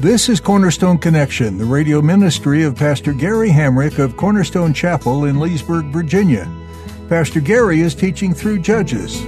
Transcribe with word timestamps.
This 0.00 0.28
is 0.28 0.38
Cornerstone 0.38 0.98
Connection, 0.98 1.58
the 1.58 1.64
radio 1.64 2.00
ministry 2.00 2.62
of 2.62 2.76
Pastor 2.76 3.12
Gary 3.12 3.50
Hamrick 3.50 3.98
of 3.98 4.16
Cornerstone 4.16 4.72
Chapel 4.72 5.24
in 5.24 5.40
Leesburg, 5.40 5.86
Virginia. 5.86 6.48
Pastor 7.08 7.40
Gary 7.40 7.80
is 7.80 7.96
teaching 7.96 8.32
through 8.32 8.60
Judges. 8.60 9.20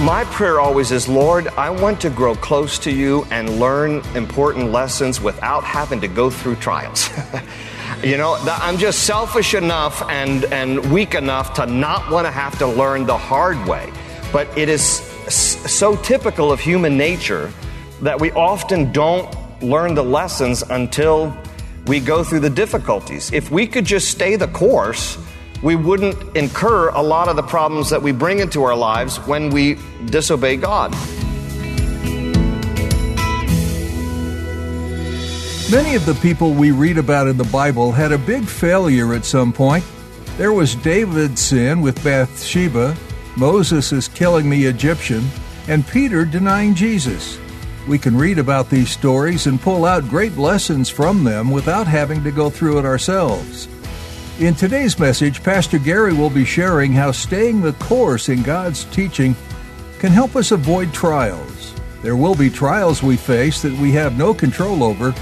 My 0.00 0.24
prayer 0.30 0.58
always 0.58 0.90
is, 0.90 1.06
Lord, 1.06 1.48
I 1.48 1.68
want 1.68 2.00
to 2.00 2.08
grow 2.08 2.34
close 2.34 2.78
to 2.78 2.90
you 2.90 3.26
and 3.30 3.60
learn 3.60 4.02
important 4.16 4.72
lessons 4.72 5.20
without 5.20 5.64
having 5.64 6.00
to 6.00 6.08
go 6.08 6.30
through 6.30 6.56
trials. 6.56 7.10
you 8.02 8.16
know, 8.16 8.34
I'm 8.46 8.78
just 8.78 9.04
selfish 9.04 9.54
enough 9.54 10.02
and, 10.10 10.44
and 10.46 10.92
weak 10.92 11.14
enough 11.14 11.54
to 11.54 11.66
not 11.66 12.10
want 12.10 12.26
to 12.26 12.32
have 12.32 12.58
to 12.58 12.66
learn 12.66 13.06
the 13.06 13.16
hard 13.16 13.64
way. 13.68 13.92
But 14.32 14.48
it 14.58 14.68
is 14.68 14.82
so 15.28 15.96
typical 15.96 16.50
of 16.50 16.58
human 16.58 16.96
nature 16.96 17.52
that 18.00 18.20
we 18.20 18.32
often 18.32 18.90
don't 18.90 19.32
learn 19.62 19.94
the 19.94 20.02
lessons 20.02 20.62
until 20.62 21.36
we 21.86 22.00
go 22.00 22.24
through 22.24 22.40
the 22.40 22.50
difficulties. 22.50 23.32
If 23.32 23.50
we 23.50 23.66
could 23.66 23.84
just 23.84 24.10
stay 24.10 24.34
the 24.34 24.48
course, 24.48 25.16
we 25.62 25.76
wouldn't 25.76 26.36
incur 26.36 26.88
a 26.88 27.02
lot 27.02 27.28
of 27.28 27.36
the 27.36 27.42
problems 27.42 27.90
that 27.90 28.02
we 28.02 28.10
bring 28.10 28.40
into 28.40 28.64
our 28.64 28.74
lives 28.74 29.18
when 29.18 29.50
we 29.50 29.78
disobey 30.06 30.56
God. 30.56 30.92
Many 35.72 35.94
of 35.94 36.04
the 36.04 36.16
people 36.16 36.52
we 36.52 36.70
read 36.70 36.98
about 36.98 37.28
in 37.28 37.38
the 37.38 37.44
Bible 37.44 37.92
had 37.92 38.12
a 38.12 38.18
big 38.18 38.44
failure 38.44 39.14
at 39.14 39.24
some 39.24 39.54
point. 39.54 39.82
There 40.36 40.52
was 40.52 40.74
David's 40.74 41.40
sin 41.40 41.80
with 41.80 42.04
Bathsheba, 42.04 42.94
Moses' 43.38 43.90
is 43.90 44.06
killing 44.06 44.50
the 44.50 44.66
Egyptian, 44.66 45.26
and 45.68 45.88
Peter 45.88 46.26
denying 46.26 46.74
Jesus. 46.74 47.38
We 47.88 47.98
can 47.98 48.18
read 48.18 48.38
about 48.38 48.68
these 48.68 48.90
stories 48.90 49.46
and 49.46 49.58
pull 49.58 49.86
out 49.86 50.10
great 50.10 50.36
lessons 50.36 50.90
from 50.90 51.24
them 51.24 51.50
without 51.50 51.86
having 51.86 52.22
to 52.24 52.30
go 52.30 52.50
through 52.50 52.78
it 52.78 52.84
ourselves. 52.84 53.66
In 54.40 54.54
today's 54.54 54.98
message, 54.98 55.42
Pastor 55.42 55.78
Gary 55.78 56.12
will 56.12 56.28
be 56.28 56.44
sharing 56.44 56.92
how 56.92 57.12
staying 57.12 57.62
the 57.62 57.72
course 57.72 58.28
in 58.28 58.42
God's 58.42 58.84
teaching 58.84 59.34
can 60.00 60.12
help 60.12 60.36
us 60.36 60.50
avoid 60.50 60.92
trials. 60.92 61.72
There 62.02 62.16
will 62.16 62.34
be 62.34 62.50
trials 62.50 63.02
we 63.02 63.16
face 63.16 63.62
that 63.62 63.72
we 63.78 63.92
have 63.92 64.18
no 64.18 64.34
control 64.34 64.84
over, 64.84 65.14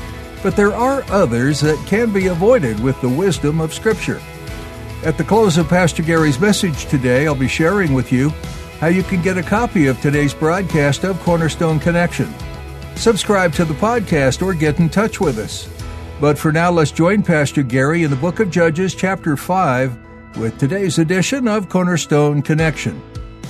but 0.42 0.56
there 0.56 0.74
are 0.74 1.04
others 1.10 1.60
that 1.60 1.82
can 1.86 2.12
be 2.12 2.28
avoided 2.28 2.80
with 2.80 3.00
the 3.00 3.08
wisdom 3.08 3.60
of 3.60 3.74
Scripture. 3.74 4.20
At 5.04 5.16
the 5.16 5.24
close 5.24 5.56
of 5.56 5.68
Pastor 5.68 6.02
Gary's 6.02 6.38
message 6.38 6.86
today, 6.86 7.26
I'll 7.26 7.34
be 7.34 7.48
sharing 7.48 7.94
with 7.94 8.12
you 8.12 8.30
how 8.80 8.88
you 8.88 9.02
can 9.02 9.22
get 9.22 9.38
a 9.38 9.42
copy 9.42 9.86
of 9.86 10.00
today's 10.00 10.34
broadcast 10.34 11.04
of 11.04 11.20
Cornerstone 11.20 11.78
Connection. 11.78 12.32
Subscribe 12.96 13.52
to 13.54 13.64
the 13.64 13.74
podcast 13.74 14.42
or 14.42 14.52
get 14.52 14.78
in 14.78 14.88
touch 14.88 15.20
with 15.20 15.38
us. 15.38 15.68
But 16.20 16.38
for 16.38 16.52
now, 16.52 16.70
let's 16.70 16.90
join 16.90 17.22
Pastor 17.22 17.62
Gary 17.62 18.04
in 18.04 18.10
the 18.10 18.16
book 18.16 18.40
of 18.40 18.50
Judges, 18.50 18.94
chapter 18.94 19.38
5, 19.38 20.36
with 20.36 20.58
today's 20.58 20.98
edition 20.98 21.48
of 21.48 21.68
Cornerstone 21.70 22.42
Connection. 22.42 23.00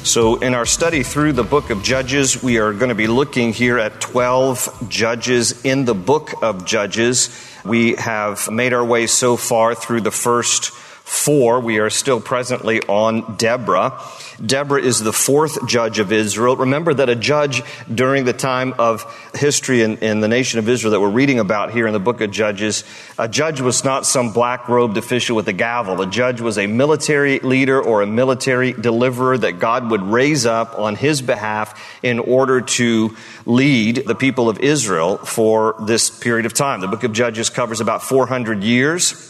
So, 0.03 0.37
in 0.37 0.55
our 0.55 0.65
study 0.65 1.03
through 1.03 1.35
the 1.35 1.45
book 1.45 1.69
of 1.69 1.83
Judges, 1.83 2.43
we 2.43 2.59
are 2.59 2.73
going 2.73 2.89
to 2.89 2.95
be 2.95 3.07
looking 3.07 3.53
here 3.53 3.79
at 3.79 4.01
12 4.01 4.89
judges 4.89 5.63
in 5.63 5.85
the 5.85 5.95
book 5.95 6.43
of 6.43 6.65
Judges. 6.65 7.29
We 7.67 7.97
have 7.97 8.51
made 8.51 8.73
our 8.73 8.85
way 8.85 9.07
so 9.07 9.37
far 9.37 9.75
through 9.75 10.01
the 10.01 10.11
first 10.11 10.73
four. 11.11 11.59
We 11.59 11.81
are 11.81 11.91
still 11.91 12.21
presently 12.21 12.81
on 12.83 13.35
Deborah. 13.35 14.01
Deborah 14.47 14.81
is 14.81 15.01
the 15.01 15.13
fourth 15.13 15.67
judge 15.67 15.99
of 15.99 16.13
Israel. 16.13 16.55
Remember 16.55 16.95
that 16.95 17.09
a 17.09 17.17
judge 17.17 17.63
during 17.93 18.25
the 18.25 18.33
time 18.33 18.75
of 18.79 19.05
history 19.35 19.83
in, 19.83 19.99
in, 19.99 20.21
the 20.21 20.29
nation 20.29 20.61
of 20.61 20.69
Israel 20.69 20.93
that 20.93 21.01
we're 21.01 21.11
reading 21.11 21.41
about 21.41 21.73
here 21.73 21.89
in 21.89 21.93
the 21.93 21.99
book 21.99 22.21
of 22.21 22.31
Judges, 22.31 22.85
a 23.19 23.29
judge 23.29 23.61
was 23.61 23.85
not 23.85 24.07
some 24.07 24.33
black 24.33 24.69
robed 24.69 24.97
official 24.97 25.35
with 25.35 25.49
a 25.49 25.53
gavel. 25.53 26.01
A 26.01 26.07
judge 26.07 26.41
was 26.41 26.57
a 26.57 26.69
military 26.69 27.41
leader 27.41 27.83
or 27.83 28.03
a 28.03 28.07
military 28.07 28.73
deliverer 28.73 29.37
that 29.37 29.59
God 29.59 29.91
would 29.91 30.03
raise 30.03 30.47
up 30.47 30.79
on 30.79 30.95
his 30.95 31.21
behalf 31.23 31.99
in 32.05 32.21
order 32.21 32.61
to 32.61 33.17
lead 33.47 34.05
the 34.07 34.15
people 34.15 34.49
of 34.49 34.61
Israel 34.61 35.19
for 35.19 35.75
this 35.87 36.09
period 36.09 36.47
of 36.47 36.55
time. 36.55 36.81
The 36.81 36.89
book 36.89 37.03
of 37.03 37.13
Judges 37.13 37.51
covers 37.51 37.81
about 37.81 38.05
400 38.05 38.63
years. 38.63 39.30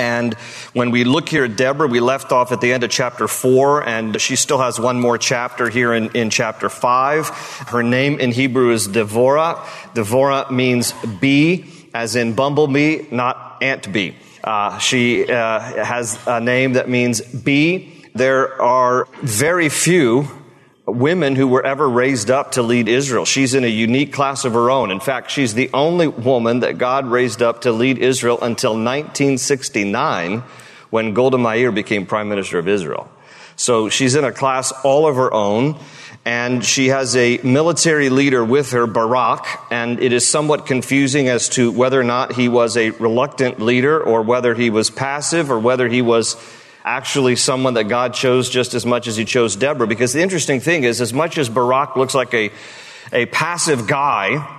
And 0.00 0.32
when 0.72 0.92
we 0.92 1.04
look 1.04 1.28
here 1.28 1.44
at 1.44 1.56
Deborah, 1.56 1.86
we 1.86 2.00
left 2.00 2.32
off 2.32 2.52
at 2.52 2.62
the 2.62 2.72
end 2.72 2.84
of 2.84 2.90
chapter 2.90 3.28
4, 3.28 3.86
and 3.86 4.18
she 4.18 4.34
still 4.34 4.56
has 4.56 4.80
one 4.80 4.98
more 4.98 5.18
chapter 5.18 5.68
here 5.68 5.92
in, 5.92 6.10
in 6.16 6.30
chapter 6.30 6.70
5. 6.70 7.28
Her 7.68 7.82
name 7.82 8.18
in 8.18 8.32
Hebrew 8.32 8.70
is 8.70 8.88
Devorah. 8.88 9.56
Devorah 9.94 10.50
means 10.50 10.94
bee, 11.20 11.66
as 11.92 12.16
in 12.16 12.32
bumblebee, 12.32 13.08
not 13.10 13.58
ant 13.60 13.92
bee. 13.92 14.14
Uh, 14.42 14.78
she 14.78 15.30
uh, 15.30 15.60
has 15.84 16.18
a 16.26 16.40
name 16.40 16.72
that 16.72 16.88
means 16.88 17.20
bee. 17.20 17.92
There 18.14 18.60
are 18.60 19.06
very 19.20 19.68
few 19.68 20.28
women 20.90 21.36
who 21.36 21.48
were 21.48 21.64
ever 21.64 21.88
raised 21.88 22.30
up 22.30 22.52
to 22.52 22.62
lead 22.62 22.88
Israel. 22.88 23.24
She's 23.24 23.54
in 23.54 23.64
a 23.64 23.68
unique 23.68 24.12
class 24.12 24.44
of 24.44 24.52
her 24.54 24.70
own. 24.70 24.90
In 24.90 25.00
fact, 25.00 25.30
she's 25.30 25.54
the 25.54 25.70
only 25.72 26.08
woman 26.08 26.60
that 26.60 26.78
God 26.78 27.06
raised 27.06 27.42
up 27.42 27.62
to 27.62 27.72
lead 27.72 27.98
Israel 27.98 28.38
until 28.42 28.72
1969 28.72 30.42
when 30.90 31.14
Golda 31.14 31.38
Meir 31.38 31.72
became 31.72 32.06
prime 32.06 32.28
minister 32.28 32.58
of 32.58 32.68
Israel. 32.68 33.10
So 33.56 33.88
she's 33.88 34.14
in 34.14 34.24
a 34.24 34.32
class 34.32 34.72
all 34.84 35.06
of 35.06 35.16
her 35.16 35.32
own. 35.32 35.78
And 36.24 36.62
she 36.62 36.88
has 36.88 37.16
a 37.16 37.38
military 37.42 38.10
leader 38.10 38.44
with 38.44 38.72
her, 38.72 38.86
Barak, 38.86 39.46
and 39.70 39.98
it 40.00 40.12
is 40.12 40.28
somewhat 40.28 40.66
confusing 40.66 41.28
as 41.28 41.48
to 41.50 41.72
whether 41.72 41.98
or 41.98 42.04
not 42.04 42.34
he 42.34 42.48
was 42.48 42.76
a 42.76 42.90
reluctant 42.90 43.58
leader 43.58 43.98
or 43.98 44.20
whether 44.20 44.54
he 44.54 44.68
was 44.68 44.90
passive 44.90 45.50
or 45.50 45.58
whether 45.58 45.88
he 45.88 46.02
was 46.02 46.36
actually 46.84 47.36
someone 47.36 47.74
that 47.74 47.84
God 47.84 48.14
chose 48.14 48.48
just 48.48 48.74
as 48.74 48.86
much 48.86 49.06
as 49.06 49.16
he 49.16 49.24
chose 49.24 49.56
Deborah. 49.56 49.86
Because 49.86 50.12
the 50.12 50.22
interesting 50.22 50.60
thing 50.60 50.84
is, 50.84 51.00
as 51.00 51.12
much 51.12 51.38
as 51.38 51.48
Barak 51.48 51.96
looks 51.96 52.14
like 52.14 52.32
a, 52.34 52.50
a 53.12 53.26
passive 53.26 53.86
guy, 53.86 54.56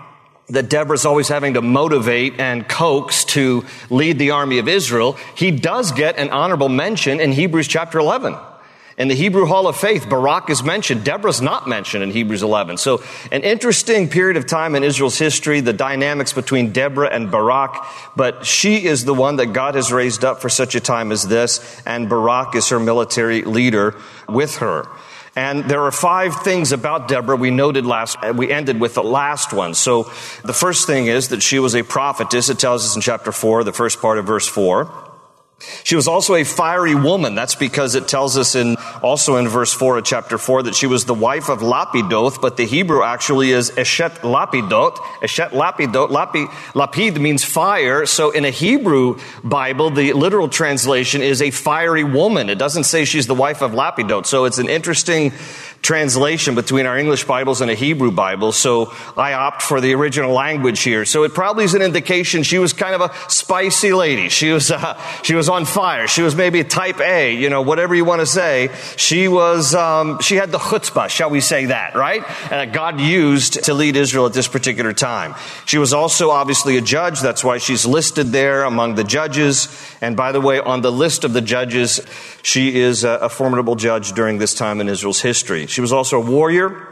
that 0.49 0.69
Deborah's 0.69 1.05
always 1.05 1.27
having 1.27 1.53
to 1.53 1.61
motivate 1.61 2.39
and 2.39 2.67
coax 2.67 3.23
to 3.23 3.65
lead 3.89 4.19
the 4.19 4.31
army 4.31 4.59
of 4.59 4.67
Israel, 4.67 5.17
he 5.35 5.51
does 5.51 5.91
get 5.93 6.17
an 6.17 6.29
honorable 6.29 6.69
mention 6.69 7.19
in 7.19 7.31
Hebrews 7.31 7.67
chapter 7.67 7.99
11. 7.99 8.35
In 9.01 9.07
the 9.07 9.15
Hebrew 9.15 9.47
Hall 9.47 9.67
of 9.67 9.75
Faith, 9.75 10.07
Barak 10.07 10.51
is 10.51 10.61
mentioned. 10.61 11.03
Deborah's 11.03 11.41
not 11.41 11.67
mentioned 11.67 12.03
in 12.03 12.11
Hebrews 12.11 12.43
11. 12.43 12.77
So, 12.77 13.01
an 13.31 13.41
interesting 13.41 14.07
period 14.07 14.37
of 14.37 14.45
time 14.45 14.75
in 14.75 14.83
Israel's 14.83 15.17
history, 15.17 15.59
the 15.59 15.73
dynamics 15.73 16.33
between 16.33 16.71
Deborah 16.71 17.09
and 17.09 17.31
Barak, 17.31 17.83
but 18.15 18.45
she 18.45 18.85
is 18.85 19.03
the 19.03 19.15
one 19.15 19.37
that 19.37 19.53
God 19.53 19.73
has 19.73 19.91
raised 19.91 20.23
up 20.23 20.39
for 20.39 20.49
such 20.49 20.75
a 20.75 20.79
time 20.79 21.11
as 21.11 21.27
this, 21.27 21.81
and 21.83 22.09
Barak 22.09 22.53
is 22.53 22.69
her 22.69 22.79
military 22.79 23.41
leader 23.41 23.95
with 24.29 24.57
her. 24.57 24.87
And 25.35 25.63
there 25.63 25.81
are 25.81 25.91
five 25.91 26.35
things 26.43 26.71
about 26.71 27.07
Deborah 27.07 27.37
we 27.37 27.49
noted 27.49 27.87
last, 27.87 28.19
uh, 28.21 28.33
we 28.37 28.51
ended 28.51 28.79
with 28.79 28.93
the 28.93 29.03
last 29.03 29.51
one. 29.51 29.73
So 29.73 30.03
the 30.43 30.53
first 30.53 30.85
thing 30.85 31.07
is 31.07 31.29
that 31.29 31.41
she 31.41 31.57
was 31.57 31.73
a 31.73 31.81
prophetess. 31.81 32.49
It 32.49 32.59
tells 32.59 32.85
us 32.85 32.95
in 32.95 33.01
chapter 33.01 33.31
4, 33.31 33.63
the 33.63 33.73
first 33.73 33.99
part 33.99 34.19
of 34.19 34.27
verse 34.27 34.47
4. 34.47 35.10
She 35.83 35.95
was 35.95 36.07
also 36.07 36.35
a 36.35 36.43
fiery 36.43 36.95
woman. 36.95 37.35
That's 37.35 37.55
because 37.55 37.95
it 37.95 38.07
tells 38.07 38.37
us 38.37 38.55
in, 38.55 38.77
also 39.01 39.35
in 39.37 39.47
verse 39.47 39.73
4 39.73 39.97
of 39.99 40.03
chapter 40.03 40.37
4 40.37 40.63
that 40.63 40.75
she 40.75 40.87
was 40.87 41.05
the 41.05 41.13
wife 41.13 41.49
of 41.49 41.59
Lapidoth, 41.59 42.41
but 42.41 42.57
the 42.57 42.65
Hebrew 42.65 43.03
actually 43.03 43.51
is 43.51 43.71
Eshet 43.71 44.19
Lapidot. 44.19 44.95
Eshet 45.21 45.49
Lapidot. 45.49 46.09
Lapi, 46.09 46.47
lapid 46.73 47.19
means 47.19 47.43
fire. 47.43 48.05
So 48.05 48.31
in 48.31 48.45
a 48.45 48.49
Hebrew 48.49 49.19
Bible, 49.43 49.89
the 49.89 50.13
literal 50.13 50.49
translation 50.49 51.21
is 51.21 51.41
a 51.41 51.51
fiery 51.51 52.03
woman. 52.03 52.49
It 52.49 52.57
doesn't 52.57 52.83
say 52.83 53.05
she's 53.05 53.27
the 53.27 53.35
wife 53.35 53.61
of 53.61 53.71
Lapidot. 53.71 54.25
So 54.25 54.45
it's 54.45 54.57
an 54.57 54.69
interesting 54.69 55.31
translation 55.81 56.55
between 56.55 56.85
our 56.85 56.97
English 56.97 57.23
Bibles 57.23 57.61
and 57.61 57.71
a 57.71 57.73
Hebrew 57.73 58.11
Bible, 58.11 58.51
so 58.51 58.93
I 59.17 59.33
opt 59.33 59.61
for 59.61 59.81
the 59.81 59.93
original 59.95 60.31
language 60.31 60.81
here. 60.81 61.05
So 61.05 61.23
it 61.23 61.33
probably 61.33 61.65
is 61.65 61.73
an 61.73 61.81
indication 61.81 62.43
she 62.43 62.59
was 62.59 62.73
kind 62.73 62.93
of 62.93 63.01
a 63.01 63.11
spicy 63.29 63.91
lady. 63.93 64.29
She 64.29 64.51
was, 64.51 64.69
uh, 64.69 64.99
she 65.23 65.33
was 65.33 65.49
on 65.49 65.65
fire. 65.65 66.07
She 66.07 66.21
was 66.21 66.35
maybe 66.35 66.63
type 66.63 66.99
A, 66.99 67.33
you 67.33 67.49
know, 67.49 67.61
whatever 67.61 67.95
you 67.95 68.05
want 68.05 68.21
to 68.21 68.27
say. 68.27 68.69
She 68.95 69.27
was, 69.27 69.73
um, 69.73 70.19
she 70.19 70.35
had 70.35 70.51
the 70.51 70.59
chutzpah, 70.59 71.09
shall 71.09 71.29
we 71.29 71.41
say 71.41 71.65
that, 71.65 71.95
right? 71.95 72.23
And 72.51 72.71
God 72.71 72.99
used 72.99 73.63
to 73.63 73.73
lead 73.73 73.95
Israel 73.95 74.27
at 74.27 74.33
this 74.33 74.47
particular 74.47 74.93
time. 74.93 75.35
She 75.65 75.79
was 75.79 75.93
also 75.93 76.29
obviously 76.29 76.77
a 76.77 76.81
judge. 76.81 77.21
That's 77.21 77.43
why 77.43 77.57
she's 77.57 77.85
listed 77.85 78.27
there 78.27 78.63
among 78.63 78.95
the 78.95 79.03
judges. 79.03 79.67
And 79.99 80.15
by 80.15 80.31
the 80.31 80.41
way, 80.41 80.59
on 80.59 80.81
the 80.81 80.91
list 80.91 81.23
of 81.23 81.33
the 81.33 81.41
judges, 81.41 81.99
she 82.43 82.79
is 82.79 83.03
a 83.03 83.29
formidable 83.29 83.75
judge 83.75 84.13
during 84.13 84.37
this 84.37 84.53
time 84.53 84.79
in 84.79 84.87
Israel's 84.87 85.21
history. 85.21 85.67
She 85.71 85.81
was 85.81 85.93
also 85.93 86.21
a 86.21 86.25
warrior. 86.25 86.87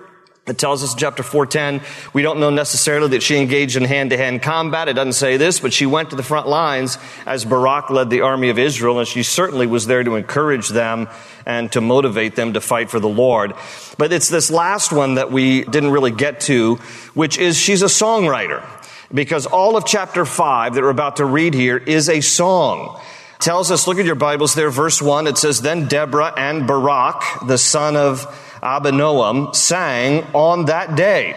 It 0.49 0.57
tells 0.57 0.83
us 0.83 0.93
in 0.93 0.97
chapter 0.97 1.21
410, 1.21 1.87
we 2.11 2.23
don't 2.23 2.39
know 2.39 2.49
necessarily 2.49 3.09
that 3.09 3.21
she 3.21 3.37
engaged 3.37 3.75
in 3.75 3.83
hand 3.83 4.09
to 4.09 4.17
hand 4.17 4.41
combat. 4.41 4.87
It 4.87 4.93
doesn't 4.93 5.13
say 5.13 5.37
this, 5.37 5.59
but 5.59 5.73
she 5.73 5.85
went 5.85 6.09
to 6.09 6.15
the 6.15 6.23
front 6.23 6.47
lines 6.47 6.97
as 7.27 7.45
Barak 7.45 7.91
led 7.91 8.09
the 8.09 8.21
army 8.21 8.49
of 8.49 8.57
Israel, 8.57 8.97
and 8.97 9.07
she 9.07 9.21
certainly 9.21 9.67
was 9.67 9.85
there 9.85 10.03
to 10.03 10.15
encourage 10.15 10.69
them 10.69 11.07
and 11.45 11.71
to 11.73 11.81
motivate 11.81 12.35
them 12.35 12.53
to 12.53 12.61
fight 12.61 12.89
for 12.89 12.99
the 12.99 13.07
Lord. 13.09 13.53
But 13.99 14.11
it's 14.11 14.29
this 14.29 14.49
last 14.49 14.91
one 14.91 15.15
that 15.15 15.31
we 15.31 15.63
didn't 15.65 15.91
really 15.91 16.11
get 16.11 16.39
to, 16.41 16.75
which 17.13 17.37
is 17.37 17.55
she's 17.55 17.83
a 17.83 17.85
songwriter. 17.85 18.65
Because 19.13 19.45
all 19.45 19.75
of 19.75 19.85
chapter 19.85 20.25
5 20.25 20.73
that 20.73 20.81
we're 20.81 20.89
about 20.89 21.17
to 21.17 21.25
read 21.25 21.53
here 21.53 21.77
is 21.77 22.09
a 22.09 22.21
song 22.21 22.99
tells 23.39 23.71
us, 23.71 23.87
look 23.87 23.97
at 23.97 24.05
your 24.05 24.15
Bibles 24.15 24.53
there, 24.53 24.69
verse 24.69 25.01
1, 25.01 25.25
it 25.25 25.37
says, 25.37 25.61
Then 25.61 25.87
Deborah 25.87 26.33
and 26.35 26.67
Barak, 26.67 27.47
the 27.47 27.57
son 27.57 27.95
of 27.95 28.27
Abinoam, 28.61 29.55
sang 29.55 30.23
on 30.33 30.65
that 30.65 30.95
day. 30.95 31.35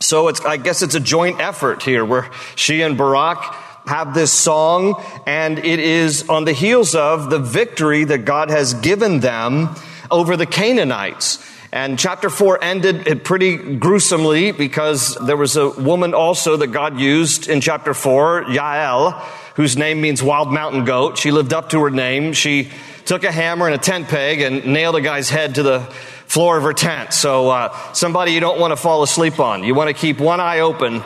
So 0.00 0.28
it's, 0.28 0.40
I 0.44 0.56
guess 0.56 0.82
it's 0.82 0.94
a 0.94 1.00
joint 1.00 1.40
effort 1.40 1.82
here 1.82 2.04
where 2.04 2.30
she 2.56 2.80
and 2.82 2.96
Barak 2.96 3.38
have 3.86 4.14
this 4.14 4.32
song 4.32 5.02
and 5.26 5.58
it 5.58 5.78
is 5.78 6.28
on 6.28 6.44
the 6.44 6.52
heels 6.52 6.94
of 6.94 7.28
the 7.28 7.38
victory 7.38 8.04
that 8.04 8.24
God 8.24 8.50
has 8.50 8.74
given 8.74 9.20
them 9.20 9.74
over 10.10 10.36
the 10.36 10.46
Canaanites. 10.46 11.44
And 11.72 11.98
chapter 11.98 12.30
4 12.30 12.64
ended 12.64 13.06
it 13.06 13.24
pretty 13.24 13.56
gruesomely 13.76 14.52
because 14.52 15.14
there 15.16 15.36
was 15.36 15.56
a 15.56 15.68
woman 15.68 16.14
also 16.14 16.56
that 16.56 16.68
God 16.68 16.98
used 16.98 17.48
in 17.48 17.60
chapter 17.60 17.94
4, 17.94 18.44
Yael, 18.46 19.20
whose 19.54 19.76
name 19.76 20.00
means 20.00 20.22
wild 20.22 20.52
mountain 20.52 20.84
goat. 20.84 21.16
She 21.16 21.30
lived 21.30 21.52
up 21.52 21.70
to 21.70 21.80
her 21.82 21.90
name. 21.90 22.32
She 22.32 22.70
took 23.04 23.22
a 23.22 23.30
hammer 23.30 23.66
and 23.66 23.74
a 23.74 23.78
tent 23.78 24.08
peg 24.08 24.40
and 24.40 24.66
nailed 24.66 24.96
a 24.96 25.00
guy's 25.00 25.30
head 25.30 25.56
to 25.56 25.62
the 25.62 25.94
floor 26.30 26.56
of 26.56 26.62
her 26.62 26.72
tent. 26.72 27.12
So, 27.12 27.50
uh, 27.50 27.92
somebody 27.92 28.32
you 28.32 28.40
don't 28.40 28.60
want 28.60 28.70
to 28.70 28.76
fall 28.76 29.02
asleep 29.02 29.40
on. 29.40 29.64
You 29.64 29.74
want 29.74 29.88
to 29.88 29.94
keep 29.94 30.20
one 30.20 30.38
eye 30.38 30.60
open 30.60 31.02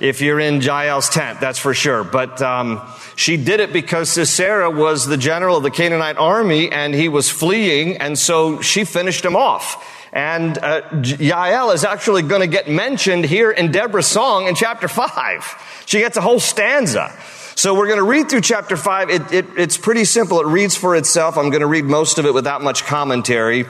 if 0.00 0.20
you're 0.20 0.38
in 0.38 0.60
Jael's 0.60 1.08
tent, 1.08 1.40
that's 1.40 1.58
for 1.58 1.74
sure. 1.74 2.04
But 2.04 2.40
um, 2.40 2.80
she 3.16 3.36
did 3.36 3.60
it 3.60 3.72
because 3.72 4.10
Sisera 4.10 4.70
was 4.70 5.06
the 5.06 5.16
general 5.16 5.56
of 5.56 5.62
the 5.62 5.70
Canaanite 5.70 6.16
army 6.16 6.70
and 6.70 6.94
he 6.94 7.08
was 7.08 7.28
fleeing, 7.28 7.96
and 7.96 8.16
so 8.16 8.60
she 8.60 8.84
finished 8.84 9.24
him 9.24 9.34
off. 9.34 9.94
And 10.12 10.56
uh, 10.56 10.82
Yael 10.90 11.74
is 11.74 11.84
actually 11.84 12.22
going 12.22 12.40
to 12.40 12.46
get 12.46 12.68
mentioned 12.68 13.24
here 13.24 13.50
in 13.50 13.72
Deborah's 13.72 14.06
song 14.06 14.46
in 14.46 14.54
chapter 14.54 14.88
5. 14.88 15.82
She 15.86 15.98
gets 15.98 16.16
a 16.16 16.20
whole 16.20 16.40
stanza. 16.40 17.12
So 17.56 17.74
we're 17.74 17.88
going 17.88 17.98
to 17.98 18.04
read 18.04 18.30
through 18.30 18.42
chapter 18.42 18.76
5. 18.76 19.10
It, 19.10 19.32
it, 19.32 19.46
it's 19.56 19.76
pretty 19.76 20.04
simple. 20.04 20.40
It 20.40 20.46
reads 20.46 20.76
for 20.76 20.94
itself. 20.94 21.36
I'm 21.36 21.50
going 21.50 21.60
to 21.60 21.66
read 21.66 21.84
most 21.84 22.18
of 22.18 22.24
it 22.24 22.32
without 22.32 22.62
much 22.62 22.84
commentary. 22.84 23.66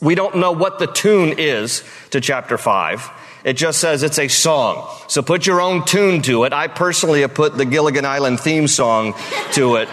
We 0.00 0.14
don't 0.14 0.36
know 0.36 0.52
what 0.52 0.78
the 0.78 0.86
tune 0.86 1.34
is 1.38 1.82
to 2.10 2.20
chapter 2.20 2.56
5. 2.56 3.10
It 3.44 3.54
just 3.54 3.80
says 3.80 4.02
it's 4.04 4.18
a 4.18 4.28
song. 4.28 4.88
So 5.08 5.22
put 5.22 5.46
your 5.46 5.60
own 5.60 5.84
tune 5.84 6.22
to 6.22 6.44
it. 6.44 6.52
I 6.52 6.68
personally 6.68 7.22
have 7.22 7.34
put 7.34 7.56
the 7.56 7.64
Gilligan 7.64 8.04
Island 8.04 8.38
theme 8.38 8.68
song 8.68 9.14
to 9.52 9.76
it. 9.76 9.88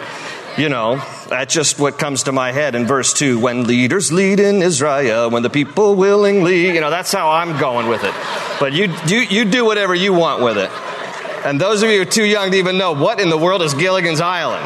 You 0.57 0.69
know, 0.69 0.98
that's 1.28 1.54
just 1.54 1.80
what 1.80 1.98
comes 1.98 2.24
to 2.24 2.31
my 2.31 2.52
head 2.52 2.75
in 2.75 2.86
verse 2.86 3.13
2. 3.13 3.40
When 3.40 3.66
leaders 3.66 4.12
lead 4.12 4.40
in 4.40 4.62
Israel, 4.62 5.30
when 5.30 5.44
the 5.44 5.50
people 5.50 5.96
willingly, 5.96 6.68
you 6.68 6.81
know, 6.81 6.90
that's 6.90 7.12
how 7.12 7.31
I'm 7.31 7.60
going 7.60 7.88
with 7.88 8.04
it. 8.04 8.13
But 8.60 8.74
you, 8.74 8.94
you, 9.07 9.19
you 9.19 9.46
do 9.46 9.66
whatever 9.66 9.94
you 9.96 10.13
want 10.13 10.44
with 10.44 10.57
it. 10.57 10.69
And 11.46 11.60
those 11.60 11.84
of 11.84 11.90
you 11.90 11.98
who 11.98 12.02
are 12.04 12.12
too 12.12 12.25
young 12.25 12.52
to 12.52 12.57
even 12.57 12.78
know 12.78 12.94
what 12.94 13.19
in 13.19 13.30
the 13.30 13.38
world 13.38 13.62
is 13.63 13.74
Gilligan's 13.74 14.22
Island. 14.22 14.66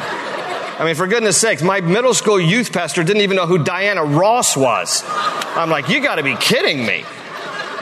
I 0.80 0.86
mean, 0.86 0.96
for 0.96 1.08
goodness 1.08 1.38
sakes, 1.38 1.62
my 1.62 1.82
middle 1.82 2.14
school 2.14 2.40
youth 2.40 2.72
pastor 2.72 3.04
didn't 3.04 3.24
even 3.24 3.36
know 3.36 3.46
who 3.46 3.62
Diana 3.62 4.06
Ross 4.06 4.56
was. 4.56 5.04
I'm 5.06 5.70
like, 5.70 5.90
you 5.90 6.02
got 6.02 6.16
to 6.16 6.24
be 6.24 6.38
kidding 6.38 6.86
me. 6.86 7.04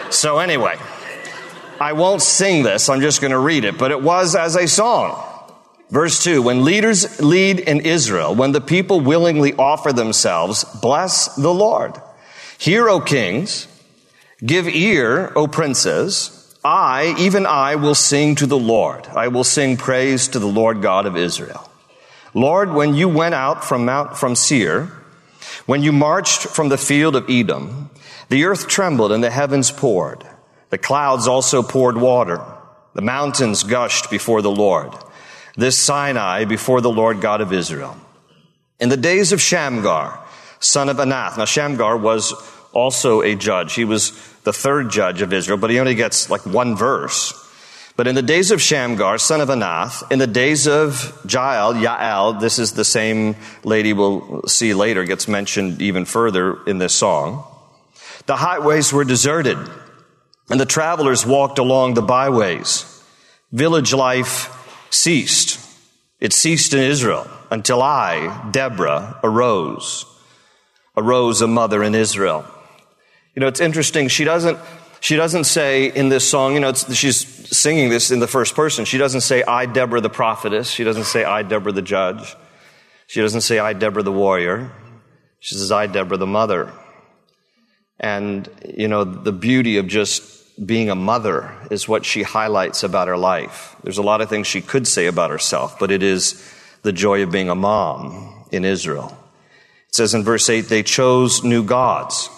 So, 0.10 0.40
anyway, 0.40 0.78
I 1.80 1.94
won't 1.94 2.24
sing 2.24 2.64
this, 2.64 2.90
I'm 2.90 3.02
just 3.02 3.22
to 3.22 3.38
read 3.38 3.66
it, 3.66 3.78
but 3.78 3.92
it 3.92 4.02
was 4.02 4.36
as 4.36 4.56
a 4.56 4.68
song. 4.68 5.24
Verse 5.92 6.24
2 6.24 6.42
When 6.42 6.66
leaders 6.66 7.22
lead 7.22 7.60
in 7.60 7.82
Israel, 7.82 8.34
when 8.34 8.52
the 8.52 8.62
people 8.62 9.00
willingly 9.00 9.54
offer 9.54 9.94
themselves, 9.94 10.64
bless 10.82 11.36
the 11.36 11.54
Lord. 11.54 12.02
Hear, 12.58 12.90
O 12.90 13.00
kings, 13.00 13.68
give 14.44 14.68
ear, 14.68 15.32
O 15.36 15.46
princes. 15.46 16.34
I, 16.66 17.16
even 17.20 17.46
I, 17.46 17.76
will 17.76 17.96
sing 17.96 18.34
to 18.36 18.48
the 18.48 18.58
Lord. 18.58 19.06
I 19.08 19.28
will 19.28 19.44
sing 19.44 19.78
praise 19.78 20.30
to 20.30 20.40
the 20.40 20.48
Lord 20.48 20.82
God 20.82 21.06
of 21.06 21.16
Israel. 21.16 21.67
Lord, 22.34 22.74
when 22.74 22.94
you 22.94 23.10
went 23.10 23.36
out 23.36 23.64
from 23.64 23.86
Mount, 23.86 24.18
from 24.18 24.36
Seir, 24.36 24.92
when 25.66 25.84
you 25.84 25.92
marched 25.92 26.42
from 26.42 26.70
the 26.70 26.78
field 26.78 27.16
of 27.16 27.30
Edom, 27.30 27.90
the 28.30 28.46
earth 28.46 28.68
trembled 28.68 29.12
and 29.12 29.24
the 29.24 29.30
heavens 29.30 29.72
poured. 29.72 30.24
The 30.70 30.78
clouds 30.78 31.28
also 31.28 31.64
poured 31.64 31.98
water. 31.98 32.44
The 32.94 33.02
mountains 33.02 33.64
gushed 33.64 34.10
before 34.10 34.42
the 34.42 34.52
Lord. 34.52 34.92
This 35.56 35.78
Sinai 35.78 36.46
before 36.46 36.82
the 36.82 36.92
Lord 36.92 37.22
God 37.22 37.42
of 37.42 37.54
Israel. 37.54 37.98
In 38.80 38.90
the 38.90 38.98
days 38.98 39.32
of 39.32 39.42
Shamgar, 39.42 40.20
son 40.60 40.90
of 40.90 40.98
Anath. 40.98 41.38
Now 41.38 41.46
Shamgar 41.46 41.98
was 41.98 42.34
also 42.74 43.22
a 43.22 43.36
judge. 43.36 43.74
He 43.74 43.86
was 43.86 44.12
the 44.44 44.54
third 44.54 44.90
judge 44.90 45.22
of 45.22 45.34
Israel, 45.34 45.58
but 45.58 45.70
he 45.70 45.80
only 45.80 45.96
gets 45.96 46.30
like 46.30 46.46
one 46.46 46.76
verse. 46.76 47.34
But 47.98 48.08
in 48.08 48.14
the 48.14 48.22
days 48.22 48.52
of 48.52 48.62
Shamgar, 48.62 49.18
son 49.18 49.42
of 49.42 49.50
Anath, 49.50 50.10
in 50.12 50.20
the 50.20 50.28
days 50.28 50.68
of 50.68 51.20
Jael, 51.28 51.74
Yael, 51.74 52.40
this 52.40 52.60
is 52.60 52.74
the 52.74 52.86
same 52.86 53.36
lady 53.64 53.92
we'll 53.92 54.44
see 54.44 54.76
later, 54.76 55.04
gets 55.04 55.28
mentioned 55.28 55.82
even 55.82 56.06
further 56.06 56.64
in 56.66 56.78
this 56.78 56.94
song. 56.94 57.44
The 58.28 58.36
highways 58.36 58.94
were 58.94 59.04
deserted, 59.04 59.58
and 60.48 60.60
the 60.60 60.66
travelers 60.66 61.26
walked 61.26 61.58
along 61.58 61.96
the 61.96 62.04
byways. 62.04 62.86
Village 63.52 63.94
life 63.94 64.54
ceased. 64.92 65.60
It 66.20 66.34
ceased 66.34 66.76
in 66.76 66.80
Israel 66.80 67.28
until 67.50 67.82
I, 67.82 68.48
Deborah, 68.52 69.20
arose. 69.24 70.06
Arose 70.96 71.42
a 71.42 71.48
mother 71.48 71.84
in 71.84 71.96
Israel. 71.96 72.46
You 73.34 73.40
know, 73.40 73.48
it's 73.48 73.62
interesting. 73.62 74.08
She 74.08 74.24
doesn't, 74.24 74.60
she 75.00 75.16
doesn't 75.16 75.44
say 75.44 75.86
in 75.86 76.10
this 76.10 76.28
song, 76.28 76.54
you 76.54 76.60
know, 76.60 76.74
she's 76.74 77.26
singing 77.56 77.90
this 77.90 78.12
in 78.12 78.20
the 78.20 78.28
first 78.28 78.56
person. 78.56 78.86
She 78.86 78.98
doesn't 78.98 79.22
say, 79.22 79.44
I, 79.44 79.66
Deborah 79.66 80.02
the 80.02 80.10
prophetess. 80.10 80.70
She 80.70 80.84
doesn't 80.84 81.06
say, 81.06 81.24
I, 81.24 81.44
Deborah 81.44 81.72
the 81.72 81.82
judge. 81.82 82.36
She 83.08 83.22
doesn't 83.22 83.42
say, 83.42 83.60
I, 83.60 83.74
Deborah 83.74 84.04
the 84.04 84.12
warrior. 84.12 84.72
She 85.40 85.56
says, 85.56 85.72
I, 85.72 85.88
Deborah 85.88 86.18
the 86.18 86.28
mother. 86.28 86.72
And, 88.00 88.50
you 88.68 88.88
know, 88.88 89.04
the 89.04 89.32
beauty 89.32 89.78
of 89.78 89.88
just 89.88 90.66
being 90.66 90.90
a 90.90 90.96
mother 90.96 91.56
is 91.70 91.88
what 91.88 92.06
she 92.06 92.24
highlights 92.24 92.84
about 92.84 93.08
her 93.08 93.18
life. 93.18 93.76
There's 93.84 93.98
a 94.00 94.04
lot 94.04 94.22
of 94.22 94.30
things 94.30 94.48
she 94.48 94.62
could 94.62 94.88
say 94.88 95.06
about 95.06 95.30
herself, 95.30 95.78
but 95.80 95.92
it 95.92 96.02
is 96.02 96.44
the 96.82 96.92
joy 96.92 97.22
of 97.24 97.32
being 97.32 97.50
a 97.50 97.56
mom 97.56 98.46
in 98.52 98.66
Israel. 98.66 99.16
It 99.90 99.96
says 99.96 100.14
in 100.14 100.24
verse 100.24 100.50
8, 100.50 100.62
they 100.62 100.84
chose 100.84 101.44
new 101.44 101.64
gods 101.64 102.30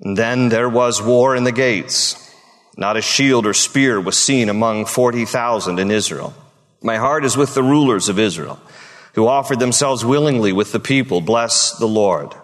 and 0.00 0.16
then 0.16 0.48
there 0.48 0.68
was 0.68 1.02
war 1.02 1.36
in 1.36 1.44
the 1.44 1.52
gates. 1.52 2.16
Not 2.76 2.96
a 2.96 3.02
shield 3.02 3.46
or 3.46 3.52
spear 3.52 4.00
was 4.00 4.16
seen 4.16 4.48
among 4.48 4.86
40,000 4.86 5.78
in 5.78 5.90
Israel. 5.90 6.34
My 6.82 6.96
heart 6.96 7.24
is 7.24 7.36
with 7.36 7.54
the 7.54 7.62
rulers 7.62 8.08
of 8.08 8.18
Israel, 8.18 8.58
who 9.14 9.26
offered 9.26 9.60
themselves 9.60 10.04
willingly 10.04 10.52
with 10.52 10.72
the 10.72 10.80
people. 10.80 11.20
Bless 11.20 11.72
the 11.72 11.86
Lord. 11.86 12.34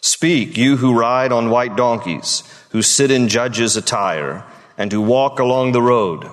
Speak, 0.00 0.56
you 0.56 0.76
who 0.78 0.98
ride 0.98 1.32
on 1.32 1.50
white 1.50 1.76
donkeys, 1.76 2.42
who 2.70 2.80
sit 2.80 3.10
in 3.10 3.28
judges' 3.28 3.76
attire, 3.76 4.44
and 4.78 4.90
who 4.92 5.02
walk 5.02 5.38
along 5.38 5.72
the 5.72 5.82
road, 5.82 6.26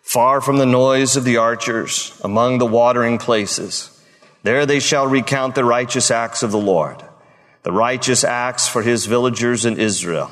far 0.00 0.40
from 0.40 0.56
the 0.56 0.66
noise 0.66 1.14
of 1.14 1.24
the 1.24 1.36
archers, 1.36 2.18
among 2.24 2.58
the 2.58 2.66
watering 2.66 3.18
places. 3.18 3.88
There 4.42 4.66
they 4.66 4.80
shall 4.80 5.06
recount 5.06 5.54
the 5.54 5.64
righteous 5.64 6.10
acts 6.10 6.42
of 6.42 6.50
the 6.50 6.58
Lord 6.58 7.04
the 7.62 7.72
righteous 7.72 8.24
acts 8.24 8.68
for 8.68 8.82
his 8.82 9.06
villagers 9.06 9.64
in 9.64 9.78
Israel. 9.78 10.30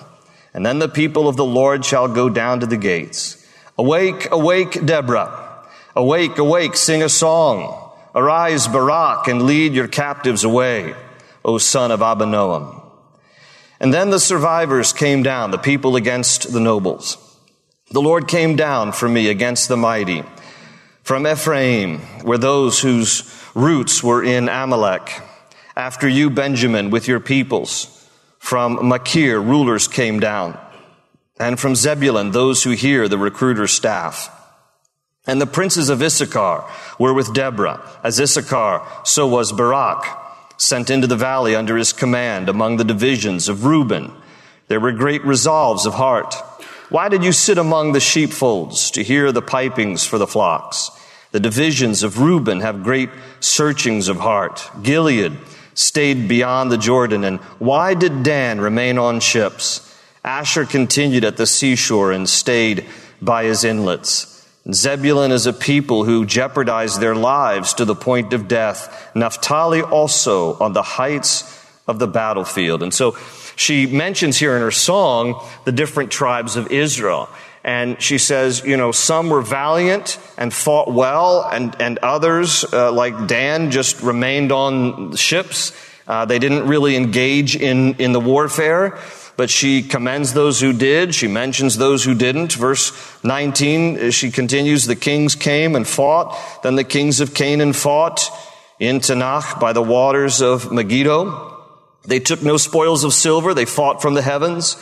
And 0.53 0.67
then 0.67 0.79
the 0.79 0.89
people 0.89 1.29
of 1.29 1.37
the 1.37 1.45
Lord 1.45 1.85
shall 1.85 2.09
go 2.09 2.29
down 2.29 2.61
to 2.61 2.67
the 2.67 2.77
gates. 2.77 3.47
Awake, 3.79 4.31
awake, 4.31 4.85
Deborah. 4.85 5.67
Awake, 5.95 6.39
awake, 6.39 6.77
sing 6.77 7.03
a 7.03 7.09
song. 7.09 7.91
Arise, 8.15 8.67
Barak, 8.67 9.29
and 9.29 9.43
lead 9.43 9.73
your 9.73 9.87
captives 9.87 10.43
away, 10.43 10.95
O 11.45 11.59
son 11.59 11.93
of 11.93 12.01
Abinoam. 12.01 12.83
And 13.79 13.95
then 13.95 14.11
the 14.11 14.19
survivors 14.21 14.93
came 14.93 15.23
down, 15.23 15.53
the 15.53 15.59
people 15.59 15.97
against 15.97 16.53
the 16.53 16.61
nobles. 16.61 17.17
The 17.91 18.03
Lord 18.03 18.29
came 18.29 18.57
down 18.57 18.93
for 18.93 19.09
me 19.09 19.29
against 19.29 19.69
the 19.69 19.77
mighty. 19.77 20.25
From 21.03 21.27
Ephraim 21.27 22.01
were 22.25 22.39
those 22.39 22.81
whose 22.81 23.23
roots 23.55 24.03
were 24.03 24.23
in 24.23 24.49
Amalek. 24.49 25.23
After 25.81 26.07
you, 26.07 26.29
Benjamin, 26.29 26.91
with 26.91 27.09
your 27.09 27.21
peoples. 27.21 28.07
From 28.39 28.87
Machir, 28.87 29.41
rulers 29.41 29.89
came 29.89 30.21
down. 30.21 30.59
And 31.39 31.59
from 31.59 31.75
Zebulun, 31.75 32.33
those 32.33 32.63
who 32.63 32.73
hear 32.73 33.09
the 33.09 33.17
recruiter's 33.17 33.73
staff. 33.73 34.29
And 35.27 35.41
the 35.41 35.47
princes 35.47 35.89
of 35.89 36.03
Issachar 36.03 36.71
were 36.99 37.15
with 37.15 37.33
Deborah. 37.33 37.81
As 38.05 38.21
Issachar, 38.21 38.87
so 39.05 39.27
was 39.27 39.53
Barak 39.53 40.05
sent 40.59 40.91
into 40.91 41.07
the 41.07 41.17
valley 41.17 41.57
under 41.57 41.79
his 41.79 41.95
command 41.95 42.51
among 42.51 42.77
the 42.77 42.85
divisions 42.85 43.49
of 43.49 43.65
Reuben. 43.65 44.13
There 44.69 44.81
were 44.81 44.93
great 44.93 45.25
resolves 45.25 45.87
of 45.87 45.95
heart. 45.95 46.35
Why 46.91 47.09
did 47.09 47.25
you 47.25 47.33
sit 47.33 47.57
among 47.57 47.93
the 47.93 48.01
sheepfolds 48.01 48.91
to 48.91 49.03
hear 49.03 49.33
the 49.33 49.41
pipings 49.41 50.07
for 50.07 50.19
the 50.19 50.27
flocks? 50.27 50.91
The 51.33 51.41
divisions 51.41 52.03
of 52.03 52.21
Reuben 52.21 52.61
have 52.61 52.85
great 52.85 53.09
searchings 53.41 54.09
of 54.09 54.19
heart. 54.19 54.69
Gilead 54.83 55.39
stayed 55.75 56.29
beyond 56.29 56.71
the 56.71 56.79
Jordan. 56.79 57.25
And 57.25 57.39
why 57.59 57.95
did 57.95 58.23
Dan 58.23 58.61
remain 58.61 58.99
on 58.99 59.21
ships? 59.21 59.87
Asher 60.25 60.65
continued 60.65 61.25
at 61.25 61.37
the 61.37 61.47
seashore 61.47 62.13
and 62.13 62.29
stayed 62.29 62.87
by 63.23 63.45
his 63.45 63.65
inlets. 63.65 64.47
Zebulun 64.71 65.33
is 65.33 65.47
a 65.47 65.53
people 65.53 66.05
who 66.05 66.27
jeopardize 66.27 66.99
their 66.99 67.15
lives 67.15 67.75
to 67.75 67.85
the 67.85 67.95
point 67.95 68.33
of 68.33 68.47
death. 68.47 69.11
Naphtali 69.15 69.83
also 69.83 70.55
on 70.59 70.75
the 70.75 70.83
heights 70.83 71.45
of 71.89 71.99
the 71.99 72.07
battlefield. 72.07 72.83
And 72.83 72.93
so 72.93 73.17
she 73.57 73.87
mentions 73.87 74.39
here 74.39 74.55
in 74.55 74.63
her 74.63 74.71
song 74.71 75.43
the 75.65 75.73
different 75.73 76.11
tribes 76.11 76.57
of 76.57 76.71
Israel. 76.71 77.29
And 77.63 78.01
she 78.01 78.19
says, 78.19 78.65
you 78.65 78.77
know, 78.77 78.91
some 78.91 79.29
were 79.29 79.43
valiant 79.43 80.19
and 80.39 80.53
fought 80.53 80.91
well, 80.93 81.43
and, 81.43 81.77
and 81.81 81.99
others, 81.99 82.65
uh, 82.73 82.91
like 82.91 83.27
Dan, 83.27 83.71
just 83.71 84.01
remained 84.03 84.51
on 84.51 85.15
ships. 85.17 85.73
Uh, 86.09 86.25
they 86.25 86.39
didn't 86.39 86.67
really 86.67 86.97
engage 86.97 87.57
in, 87.57 87.95
in 87.97 88.13
the 88.13 88.21
warfare 88.21 88.99
but 89.41 89.49
she 89.49 89.83
commends 89.83 90.35
those 90.35 90.61
who 90.61 90.71
did. 90.71 91.15
She 91.15 91.27
mentions 91.27 91.79
those 91.79 92.05
who 92.05 92.15
didn't. 92.15 92.53
Verse 92.53 92.93
19, 93.25 94.11
she 94.11 94.31
continues, 94.31 94.85
the 94.85 94.95
kings 94.95 95.35
came 95.35 95.75
and 95.75 95.89
fought. 95.89 96.39
Then 96.63 96.77
the 96.77 96.85
kings 96.85 97.21
of 97.21 97.33
Canaan 97.33 97.73
fought 97.73 98.21
in 98.79 99.01
Taanach 99.01 99.59
by 99.59 99.73
the 99.73 99.83
waters 99.83 100.43
of 100.43 100.71
Megiddo. 100.71 101.57
They 102.05 102.21
took 102.21 102.43
no 102.43 102.59
spoils 102.59 103.03
of 103.03 103.15
silver. 103.15 103.55
They 103.55 103.65
fought 103.65 104.03
from 104.03 104.13
the 104.13 104.21
heavens. 104.21 104.77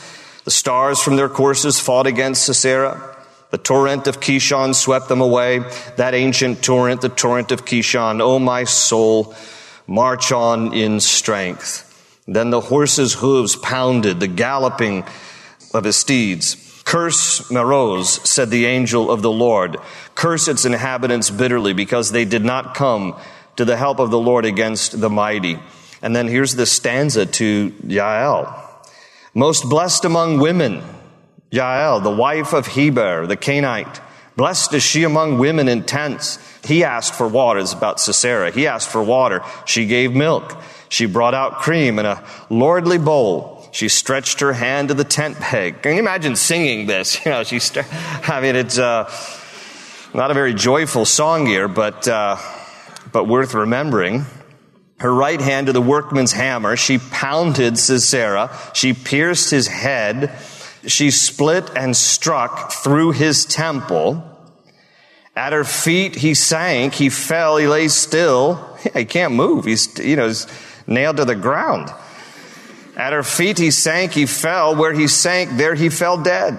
The 0.45 0.51
stars 0.51 1.01
from 1.01 1.15
their 1.15 1.29
courses 1.29 1.79
fought 1.79 2.07
against 2.07 2.45
Sisera. 2.45 3.17
The 3.51 3.57
torrent 3.57 4.07
of 4.07 4.19
Kishon 4.19 4.75
swept 4.75 5.09
them 5.09 5.21
away. 5.21 5.59
That 5.97 6.13
ancient 6.13 6.63
torrent, 6.63 7.01
the 7.01 7.09
torrent 7.09 7.51
of 7.51 7.65
Kishon. 7.65 8.21
O 8.21 8.35
oh, 8.35 8.39
my 8.39 8.63
soul, 8.63 9.33
march 9.87 10.31
on 10.31 10.73
in 10.73 10.99
strength. 10.99 11.85
Then 12.27 12.51
the 12.51 12.61
horse's 12.61 13.15
hooves 13.15 13.55
pounded, 13.55 14.19
the 14.19 14.27
galloping 14.27 15.03
of 15.73 15.83
his 15.83 15.95
steeds. 15.95 16.65
Curse 16.85 17.51
Meroz, 17.51 18.25
said 18.25 18.49
the 18.49 18.65
angel 18.65 19.11
of 19.11 19.21
the 19.21 19.31
Lord. 19.31 19.77
Curse 20.15 20.47
its 20.47 20.65
inhabitants 20.65 21.29
bitterly 21.29 21.73
because 21.73 22.11
they 22.11 22.25
did 22.25 22.45
not 22.45 22.75
come 22.75 23.19
to 23.55 23.65
the 23.65 23.77
help 23.77 23.99
of 23.99 24.11
the 24.11 24.19
Lord 24.19 24.45
against 24.45 24.99
the 24.99 25.09
mighty. 25.09 25.59
And 26.01 26.15
then 26.15 26.27
here's 26.27 26.55
the 26.55 26.65
stanza 26.65 27.25
to 27.25 27.73
Jael. 27.85 28.68
Most 29.33 29.69
blessed 29.69 30.05
among 30.05 30.39
women, 30.39 30.81
Jael, 31.51 31.99
the 31.99 32.09
wife 32.09 32.53
of 32.53 32.67
Heber, 32.67 33.27
the 33.27 33.37
Kenite. 33.37 34.01
Blessed 34.35 34.73
is 34.73 34.83
she 34.83 35.03
among 35.03 35.37
women 35.37 35.67
in 35.67 35.83
tents. 35.83 36.39
He 36.63 36.83
asked 36.83 37.13
for 37.13 37.27
water. 37.27 37.59
It's 37.59 37.73
about 37.73 37.99
Sisera. 37.99 38.51
He 38.51 38.67
asked 38.67 38.89
for 38.89 39.03
water. 39.03 39.41
She 39.65 39.85
gave 39.85 40.13
milk. 40.13 40.55
She 40.87 41.05
brought 41.05 41.33
out 41.33 41.59
cream 41.59 41.99
in 41.99 42.05
a 42.05 42.23
lordly 42.49 42.97
bowl. 42.97 43.67
She 43.71 43.89
stretched 43.89 44.39
her 44.39 44.53
hand 44.53 44.87
to 44.87 44.93
the 44.93 45.03
tent 45.03 45.37
peg. 45.37 45.81
Can 45.83 45.93
you 45.93 45.99
imagine 45.99 46.35
singing 46.35 46.87
this? 46.87 47.19
You 47.25 47.31
know, 47.31 47.43
she. 47.43 47.59
I 48.23 48.41
mean, 48.41 48.55
it's 48.55 48.79
uh, 48.79 49.11
not 50.13 50.31
a 50.31 50.33
very 50.33 50.53
joyful 50.53 51.05
song 51.05 51.45
here, 51.45 51.67
but 51.67 52.07
uh, 52.07 52.37
but 53.11 53.27
worth 53.27 53.53
remembering. 53.53 54.25
Her 54.99 55.13
right 55.13 55.39
hand 55.39 55.67
to 55.67 55.73
the 55.73 55.81
workman's 55.81 56.33
hammer. 56.33 56.75
She 56.75 56.97
pounded 56.97 57.77
Sisera. 57.77 58.51
She 58.73 58.93
pierced 58.93 59.49
his 59.49 59.67
head. 59.67 60.37
She 60.85 61.11
split 61.11 61.69
and 61.75 61.95
struck 61.95 62.71
through 62.71 63.11
his 63.11 63.45
temple. 63.45 64.25
At 65.35 65.53
her 65.53 65.63
feet, 65.63 66.15
he 66.15 66.33
sank. 66.33 66.95
He 66.95 67.09
fell. 67.09 67.57
He 67.57 67.67
lay 67.67 67.87
still. 67.87 68.65
He 68.93 69.03
can't 69.03 69.33
move. 69.33 69.65
He's, 69.65 69.99
you 69.99 70.15
know, 70.15 70.27
he's 70.27 70.47
nailed 70.87 71.17
to 71.17 71.25
the 71.25 71.35
ground. 71.35 71.93
At 72.95 73.13
her 73.13 73.23
feet 73.23 73.57
he 73.57 73.71
sank, 73.71 74.13
he 74.13 74.25
fell. 74.25 74.75
Where 74.75 74.93
he 74.93 75.07
sank, 75.07 75.51
there 75.57 75.75
he 75.75 75.89
fell 75.89 76.21
dead. 76.21 76.57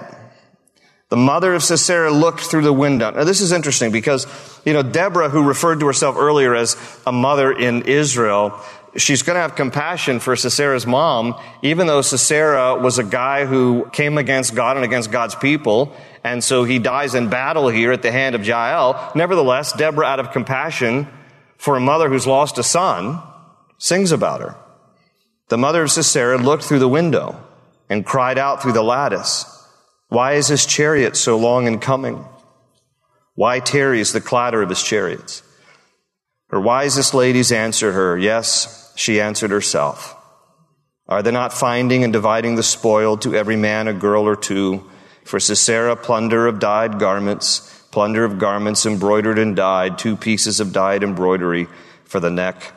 The 1.11 1.17
mother 1.17 1.53
of 1.53 1.61
Sisera 1.61 2.09
looked 2.09 2.39
through 2.39 2.61
the 2.61 2.71
window. 2.71 3.11
Now 3.11 3.25
this 3.25 3.41
is 3.41 3.51
interesting 3.51 3.91
because, 3.91 4.25
you 4.63 4.71
know, 4.71 4.81
Deborah, 4.81 5.27
who 5.27 5.43
referred 5.43 5.81
to 5.81 5.85
herself 5.87 6.15
earlier 6.17 6.55
as 6.55 6.77
a 7.05 7.11
mother 7.11 7.51
in 7.51 7.81
Israel, 7.81 8.57
she's 8.95 9.21
going 9.21 9.35
to 9.35 9.41
have 9.41 9.57
compassion 9.57 10.21
for 10.21 10.37
Sisera's 10.37 10.87
mom, 10.87 11.37
even 11.61 11.85
though 11.85 12.01
Sisera 12.01 12.75
was 12.75 12.97
a 12.97 13.03
guy 13.03 13.45
who 13.45 13.89
came 13.91 14.17
against 14.17 14.55
God 14.55 14.77
and 14.77 14.85
against 14.85 15.11
God's 15.11 15.35
people. 15.35 15.93
And 16.23 16.41
so 16.41 16.63
he 16.63 16.79
dies 16.79 17.13
in 17.13 17.29
battle 17.29 17.67
here 17.67 17.91
at 17.91 18.03
the 18.03 18.11
hand 18.13 18.33
of 18.33 18.47
Jael. 18.47 19.11
Nevertheless, 19.13 19.73
Deborah, 19.73 20.05
out 20.05 20.21
of 20.21 20.31
compassion 20.31 21.09
for 21.57 21.75
a 21.75 21.81
mother 21.81 22.07
who's 22.07 22.25
lost 22.25 22.57
a 22.57 22.63
son, 22.63 23.21
sings 23.77 24.13
about 24.13 24.39
her. 24.39 24.55
The 25.49 25.57
mother 25.57 25.83
of 25.83 25.91
Sisera 25.91 26.37
looked 26.37 26.63
through 26.63 26.79
the 26.79 26.87
window 26.87 27.35
and 27.89 28.05
cried 28.05 28.37
out 28.37 28.61
through 28.61 28.71
the 28.71 28.81
lattice, 28.81 29.60
Why 30.11 30.33
is 30.33 30.49
his 30.49 30.65
chariot 30.65 31.15
so 31.15 31.37
long 31.37 31.67
in 31.67 31.79
coming? 31.79 32.25
Why 33.35 33.61
tarries 33.61 34.11
the 34.11 34.19
clatter 34.19 34.61
of 34.61 34.67
his 34.67 34.83
chariots? 34.83 35.41
Her 36.49 36.59
wisest 36.59 37.13
ladies 37.13 37.49
answered 37.53 37.93
her, 37.93 38.17
Yes, 38.17 38.91
she 38.97 39.21
answered 39.21 39.51
herself. 39.51 40.13
Are 41.07 41.23
they 41.23 41.31
not 41.31 41.53
finding 41.53 42.03
and 42.03 42.11
dividing 42.11 42.55
the 42.55 42.61
spoil 42.61 43.15
to 43.19 43.33
every 43.33 43.55
man 43.55 43.87
a 43.87 43.93
girl 43.93 44.27
or 44.27 44.35
two? 44.35 44.83
For 45.23 45.39
Sisera, 45.39 45.95
plunder 45.95 46.45
of 46.45 46.59
dyed 46.59 46.99
garments, 46.99 47.61
plunder 47.91 48.25
of 48.25 48.37
garments 48.37 48.85
embroidered 48.85 49.39
and 49.39 49.55
dyed, 49.55 49.97
two 49.97 50.17
pieces 50.17 50.59
of 50.59 50.73
dyed 50.73 51.03
embroidery 51.03 51.69
for 52.03 52.19
the 52.19 52.29
neck 52.29 52.73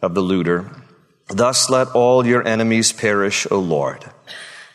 of 0.00 0.14
the 0.14 0.20
looter. 0.20 0.70
Thus 1.26 1.68
let 1.68 1.88
all 1.96 2.24
your 2.24 2.46
enemies 2.46 2.92
perish, 2.92 3.44
O 3.50 3.58
Lord. 3.58 4.08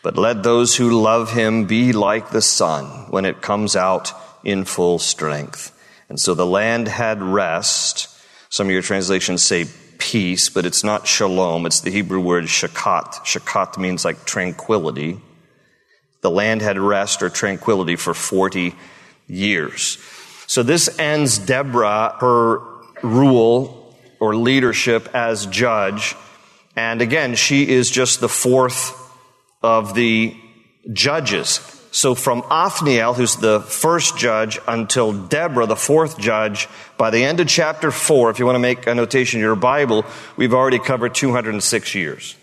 But 0.02 0.16
let 0.16 0.42
those 0.42 0.76
who 0.76 1.00
love 1.00 1.32
him 1.32 1.64
be 1.64 1.92
like 1.92 2.30
the 2.30 2.42
sun 2.42 2.86
when 3.10 3.24
it 3.24 3.42
comes 3.42 3.74
out 3.74 4.12
in 4.44 4.64
full 4.64 4.98
strength. 4.98 5.72
And 6.08 6.20
so 6.20 6.34
the 6.34 6.46
land 6.46 6.86
had 6.86 7.22
rest. 7.22 8.08
Some 8.48 8.68
of 8.68 8.72
your 8.72 8.82
translations 8.82 9.42
say 9.42 9.66
peace, 9.98 10.48
but 10.48 10.64
it's 10.64 10.84
not 10.84 11.06
shalom. 11.06 11.66
It's 11.66 11.80
the 11.80 11.90
Hebrew 11.90 12.20
word 12.20 12.44
shakat. 12.44 13.14
Shakat 13.24 13.78
means 13.78 14.04
like 14.04 14.24
tranquility. 14.24 15.20
The 16.20 16.30
land 16.30 16.62
had 16.62 16.78
rest 16.78 17.22
or 17.22 17.28
tranquility 17.28 17.96
for 17.96 18.14
40 18.14 18.74
years. 19.26 19.98
So 20.46 20.62
this 20.62 20.98
ends 20.98 21.38
Deborah, 21.38 22.16
her 22.20 22.60
rule 23.02 23.96
or 24.20 24.36
leadership 24.36 25.08
as 25.14 25.46
judge. 25.46 26.14
And 26.76 27.02
again, 27.02 27.34
she 27.34 27.68
is 27.68 27.90
just 27.90 28.20
the 28.20 28.28
fourth 28.28 29.05
of 29.66 29.94
the 29.94 30.34
judges. 30.92 31.60
So 31.90 32.14
from 32.14 32.44
Othniel, 32.50 33.14
who's 33.14 33.36
the 33.36 33.60
first 33.60 34.18
judge, 34.18 34.58
until 34.68 35.12
Deborah, 35.12 35.66
the 35.66 35.76
fourth 35.76 36.18
judge, 36.18 36.68
by 36.98 37.10
the 37.10 37.24
end 37.24 37.40
of 37.40 37.48
chapter 37.48 37.90
four, 37.90 38.30
if 38.30 38.38
you 38.38 38.46
want 38.46 38.56
to 38.56 38.60
make 38.60 38.86
a 38.86 38.94
notation 38.94 39.40
in 39.40 39.44
your 39.44 39.56
Bible, 39.56 40.04
we've 40.36 40.54
already 40.54 40.78
covered 40.78 41.14
206 41.14 41.94
years. 41.94 42.36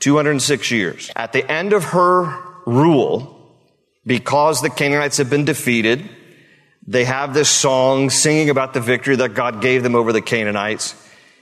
206 0.00 0.70
years. 0.70 1.10
At 1.16 1.32
the 1.32 1.50
end 1.50 1.72
of 1.72 1.84
her 1.84 2.38
rule, 2.66 3.56
because 4.04 4.60
the 4.60 4.70
Canaanites 4.70 5.16
have 5.16 5.30
been 5.30 5.44
defeated, 5.44 6.08
they 6.86 7.04
have 7.04 7.32
this 7.34 7.48
song 7.48 8.10
singing 8.10 8.50
about 8.50 8.74
the 8.74 8.80
victory 8.80 9.16
that 9.16 9.34
God 9.34 9.62
gave 9.62 9.82
them 9.82 9.94
over 9.94 10.12
the 10.12 10.20
Canaanites. 10.22 10.94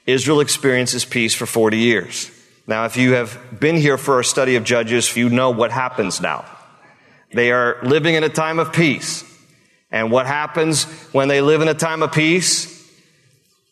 Israel 0.07 0.41
experiences 0.41 1.05
peace 1.05 1.35
for 1.35 1.47
40 1.47 1.79
years. 1.79 2.31
Now, 2.71 2.85
if 2.85 2.97
you 2.97 3.15
have 3.15 3.59
been 3.59 3.75
here 3.75 3.99
for 3.99 4.15
our 4.15 4.23
study 4.23 4.55
of 4.55 4.63
Judges, 4.63 5.17
you 5.17 5.29
know 5.29 5.51
what 5.51 5.73
happens 5.73 6.21
now. 6.21 6.45
They 7.35 7.51
are 7.51 7.79
living 7.83 8.15
in 8.15 8.23
a 8.23 8.29
time 8.29 8.61
of 8.61 8.73
peace. 8.73 9.25
And 9.91 10.13
what 10.13 10.27
happens 10.27 10.85
when 11.11 11.27
they 11.27 11.41
live 11.41 11.63
in 11.63 11.67
a 11.67 11.75
time 11.75 12.01
of 12.01 12.13
peace? 12.13 12.89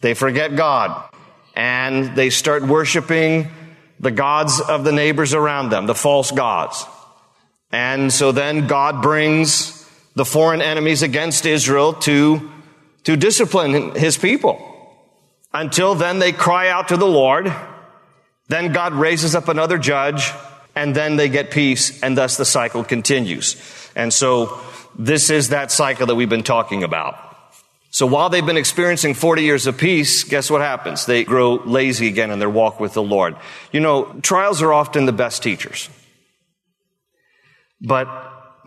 They 0.00 0.14
forget 0.14 0.56
God 0.56 1.08
and 1.54 2.16
they 2.16 2.30
start 2.30 2.64
worshiping 2.64 3.52
the 4.00 4.10
gods 4.10 4.60
of 4.60 4.82
the 4.82 4.90
neighbors 4.90 5.32
around 5.32 5.68
them, 5.68 5.86
the 5.86 5.94
false 5.94 6.32
gods. 6.32 6.84
And 7.70 8.12
so 8.12 8.32
then 8.32 8.66
God 8.66 9.00
brings 9.00 9.88
the 10.16 10.24
foreign 10.24 10.60
enemies 10.60 11.02
against 11.02 11.46
Israel 11.46 11.92
to, 11.92 12.50
to 13.04 13.16
discipline 13.16 13.94
his 13.94 14.18
people. 14.18 14.60
Until 15.54 15.94
then, 15.94 16.18
they 16.18 16.32
cry 16.32 16.68
out 16.68 16.88
to 16.88 16.96
the 16.96 17.06
Lord. 17.06 17.54
Then 18.48 18.72
God 18.72 18.94
raises 18.94 19.34
up 19.34 19.48
another 19.48 19.78
judge, 19.78 20.32
and 20.74 20.94
then 20.94 21.16
they 21.16 21.28
get 21.28 21.50
peace, 21.50 22.02
and 22.02 22.16
thus 22.16 22.36
the 22.36 22.44
cycle 22.44 22.82
continues. 22.82 23.56
And 23.94 24.12
so, 24.12 24.58
this 24.98 25.30
is 25.30 25.50
that 25.50 25.70
cycle 25.70 26.06
that 26.06 26.14
we've 26.14 26.28
been 26.28 26.42
talking 26.42 26.82
about. 26.82 27.16
So 27.90 28.06
while 28.06 28.28
they've 28.28 28.44
been 28.44 28.58
experiencing 28.58 29.14
40 29.14 29.42
years 29.42 29.66
of 29.66 29.78
peace, 29.78 30.24
guess 30.24 30.50
what 30.50 30.60
happens? 30.60 31.06
They 31.06 31.24
grow 31.24 31.54
lazy 31.54 32.08
again 32.08 32.30
in 32.30 32.38
their 32.38 32.50
walk 32.50 32.80
with 32.80 32.92
the 32.92 33.02
Lord. 33.02 33.36
You 33.72 33.80
know, 33.80 34.04
trials 34.22 34.60
are 34.60 34.72
often 34.72 35.06
the 35.06 35.12
best 35.12 35.42
teachers. 35.42 35.88
But 37.80 38.08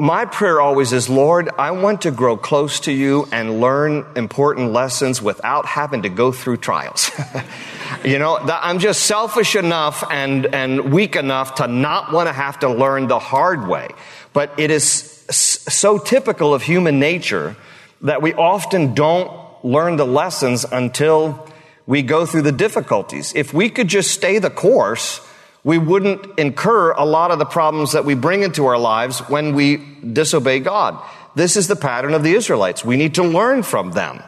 my 0.02 0.26
prayer 0.26 0.60
always 0.60 0.94
is, 0.94 1.10
Lord, 1.10 1.52
I 1.60 1.70
want 1.70 2.02
to 2.02 2.12
grow 2.12 2.36
close 2.36 2.80
to 2.82 2.92
you 2.92 3.28
and 3.32 3.62
learn 3.62 4.04
important 4.16 4.74
lessons 4.74 5.22
without 5.22 5.68
having 5.68 6.02
to 6.02 6.10
go 6.10 6.32
through 6.32 6.58
trials. 6.58 7.12
you 8.04 8.18
know, 8.18 8.36
I'm 8.38 8.80
just 8.80 9.04
selfish 9.04 9.56
enough 9.56 10.04
and, 10.10 10.48
and 10.48 10.92
weak 10.92 11.16
enough 11.16 11.54
to 11.56 11.68
not 11.68 12.12
want 12.12 12.30
to 12.30 12.34
have 12.34 12.58
to 12.62 12.70
learn 12.70 13.10
the 13.10 13.20
hard 13.20 13.68
way. 13.68 13.90
But 14.34 14.60
it 14.60 14.72
is 14.72 14.88
so 15.30 16.00
typical 16.00 16.56
of 16.56 16.64
human 16.64 17.00
nature 17.00 17.56
that 18.02 18.24
we 18.24 18.34
often 18.34 18.96
don't 18.96 19.32
learn 19.64 19.98
the 19.98 20.08
lessons 20.08 20.66
until 20.66 21.48
we 21.86 22.02
go 22.02 22.26
through 22.26 22.42
the 22.42 22.52
difficulties. 22.52 23.34
If 23.36 23.54
we 23.54 23.70
could 23.70 23.88
just 23.88 24.10
stay 24.10 24.40
the 24.40 24.50
course, 24.50 25.22
we 25.64 25.78
wouldn't 25.78 26.40
incur 26.40 26.92
a 26.92 27.06
lot 27.06 27.32
of 27.32 27.40
the 27.40 27.46
problems 27.46 27.92
that 27.92 28.06
we 28.06 28.16
bring 28.16 28.44
into 28.44 28.66
our 28.66 28.80
lives 28.80 29.20
when 29.30 29.54
we 29.54 29.78
disobey 30.14 30.60
God. 30.60 31.00
This 31.36 31.56
is 31.56 31.68
the 31.68 31.76
pattern 31.76 32.14
of 32.14 32.24
the 32.24 32.34
Israelites. 32.34 32.84
We 32.84 32.98
need 32.98 33.16
to 33.16 33.24
learn 33.24 33.64
from 33.64 33.92
them. 33.92 34.22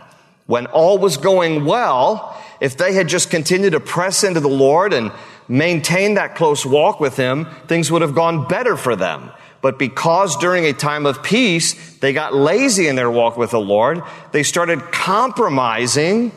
When 0.46 0.68
all 0.68 0.98
was 0.98 1.18
going 1.18 1.66
well, 1.66 2.40
if 2.62 2.78
they 2.78 2.94
had 2.94 3.08
just 3.08 3.30
continued 3.30 3.72
to 3.72 3.80
press 3.80 4.24
into 4.24 4.40
the 4.40 4.48
Lord 4.48 4.94
and 4.94 5.12
maintain 5.48 6.14
that 6.14 6.36
close 6.36 6.66
walk 6.66 7.00
with 7.00 7.18
Him, 7.18 7.46
things 7.68 7.92
would 7.92 8.02
have 8.02 8.16
gone 8.16 8.48
better 8.48 8.78
for 8.78 8.96
them. 8.96 9.32
But 9.62 9.80
because 9.80 10.38
during 10.38 10.66
a 10.66 10.74
time 10.74 11.06
of 11.06 11.24
peace, 11.24 11.98
they 12.00 12.12
got 12.14 12.36
lazy 12.36 12.88
in 12.88 12.96
their 12.96 13.10
walk 13.10 13.38
with 13.38 13.52
the 13.52 13.60
Lord, 13.60 14.04
they 14.34 14.44
started 14.44 14.92
compromising, 14.92 16.32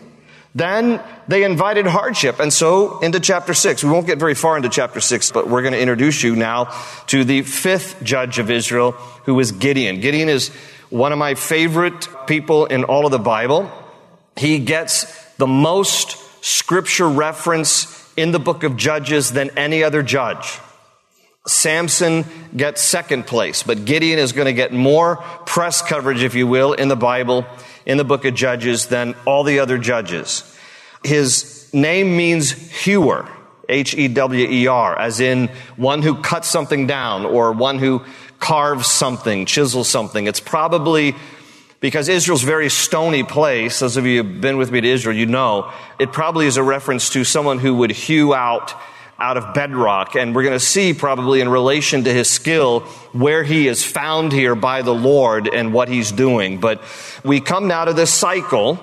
then 0.57 1.03
they 1.29 1.45
invited 1.45 1.87
hardship. 1.87 2.41
And 2.41 2.51
so 2.51 2.99
into 3.01 3.21
chapter 3.21 3.53
six, 3.53 3.85
we 3.85 3.91
won't 3.91 4.07
get 4.07 4.19
very 4.19 4.35
far 4.35 4.57
into 4.57 4.71
chapter 4.71 5.01
six, 5.01 5.31
but 5.31 5.49
we're 5.49 5.61
going 5.61 5.75
to 5.75 5.81
introduce 5.81 6.23
you 6.23 6.35
now 6.35 6.73
to 7.09 7.25
the 7.25 7.43
fifth 7.43 8.03
judge 8.03 8.39
of 8.39 8.51
Israel, 8.51 8.93
who 9.27 9.39
is 9.39 9.53
Gideon. 9.53 10.01
Gideon 10.01 10.31
is 10.31 10.49
one 10.89 11.13
of 11.13 11.19
my 11.19 11.35
favorite 11.35 12.09
people 12.27 12.65
in 12.65 12.85
all 12.85 13.05
of 13.05 13.13
the 13.13 13.19
Bible. 13.19 13.71
He 14.35 14.59
gets 14.59 15.05
the 15.35 15.47
most 15.47 16.17
scripture 16.43 17.09
reference 17.09 18.11
in 18.17 18.31
the 18.31 18.39
book 18.39 18.63
of 18.63 18.79
Judges 18.79 19.33
than 19.33 19.51
any 19.59 19.85
other 19.85 20.03
judge. 20.03 20.59
Samson 21.47 22.25
gets 22.57 22.83
second 22.83 23.27
place, 23.27 23.63
but 23.63 23.85
Gideon 23.85 24.19
is 24.19 24.33
going 24.33 24.47
to 24.47 24.55
get 24.55 24.73
more 24.73 25.17
press 25.45 25.83
coverage, 25.83 26.23
if 26.23 26.35
you 26.35 26.47
will, 26.47 26.73
in 26.73 26.89
the 26.89 26.97
Bible, 26.97 27.45
in 27.87 27.97
the 27.97 28.05
book 28.05 28.25
of 28.25 28.35
Judges 28.35 28.87
than 28.87 29.15
all 29.25 29.45
the 29.45 29.61
other 29.61 29.79
judges. 29.79 30.43
His 31.05 31.73
name 31.73 32.17
means 32.17 32.51
hewer, 32.51 33.29
H-E-W-E-R, 33.69 34.99
as 34.99 35.21
in 35.21 35.49
one 35.77 36.03
who 36.03 36.21
cuts 36.21 36.49
something 36.49 36.87
down 36.87 37.25
or 37.25 37.53
one 37.53 37.79
who 37.79 38.05
carves 38.41 38.91
something, 38.91 39.47
chisels 39.47 39.89
something. 39.89 40.27
It's 40.27 40.41
probably 40.41 41.15
because 41.81 42.09
Israel's 42.09 42.43
very 42.43 42.69
stony 42.69 43.23
place. 43.23 43.79
Those 43.79 43.97
of 43.97 44.07
you 44.07 44.23
who've 44.23 44.41
been 44.41 44.57
with 44.57 44.71
me 44.71 44.81
to 44.81 44.89
Israel, 44.89 45.17
you 45.17 45.27
know, 45.27 45.73
it 45.99 46.13
probably 46.13 46.47
is 46.47 46.57
a 46.57 46.63
reference 46.63 47.11
to 47.11 47.25
someone 47.25 47.59
who 47.59 47.77
would 47.77 47.91
hew 47.93 48.35
out 48.35 48.75
out 49.19 49.37
of 49.37 49.55
bedrock. 49.55 50.15
And 50.15 50.35
we're 50.35 50.43
going 50.43 50.59
to 50.59 50.65
see 50.65 50.93
probably 50.93 51.41
in 51.41 51.49
relation 51.49 52.05
to 52.05 52.13
his 52.13 52.29
skill 52.29 52.81
where 53.13 53.43
he 53.43 53.69
is 53.69 53.85
found 53.85 54.33
here 54.33 54.55
by 54.55 54.83
the 54.83 54.95
Lord 54.95 55.49
and 55.49 55.73
what 55.73 55.89
he's 55.89 56.13
doing. 56.13 56.61
But 56.61 56.83
we 57.25 57.41
come 57.41 57.69
now 57.69 57.87
to 57.87 57.93
this 57.93 58.13
cycle 58.13 58.79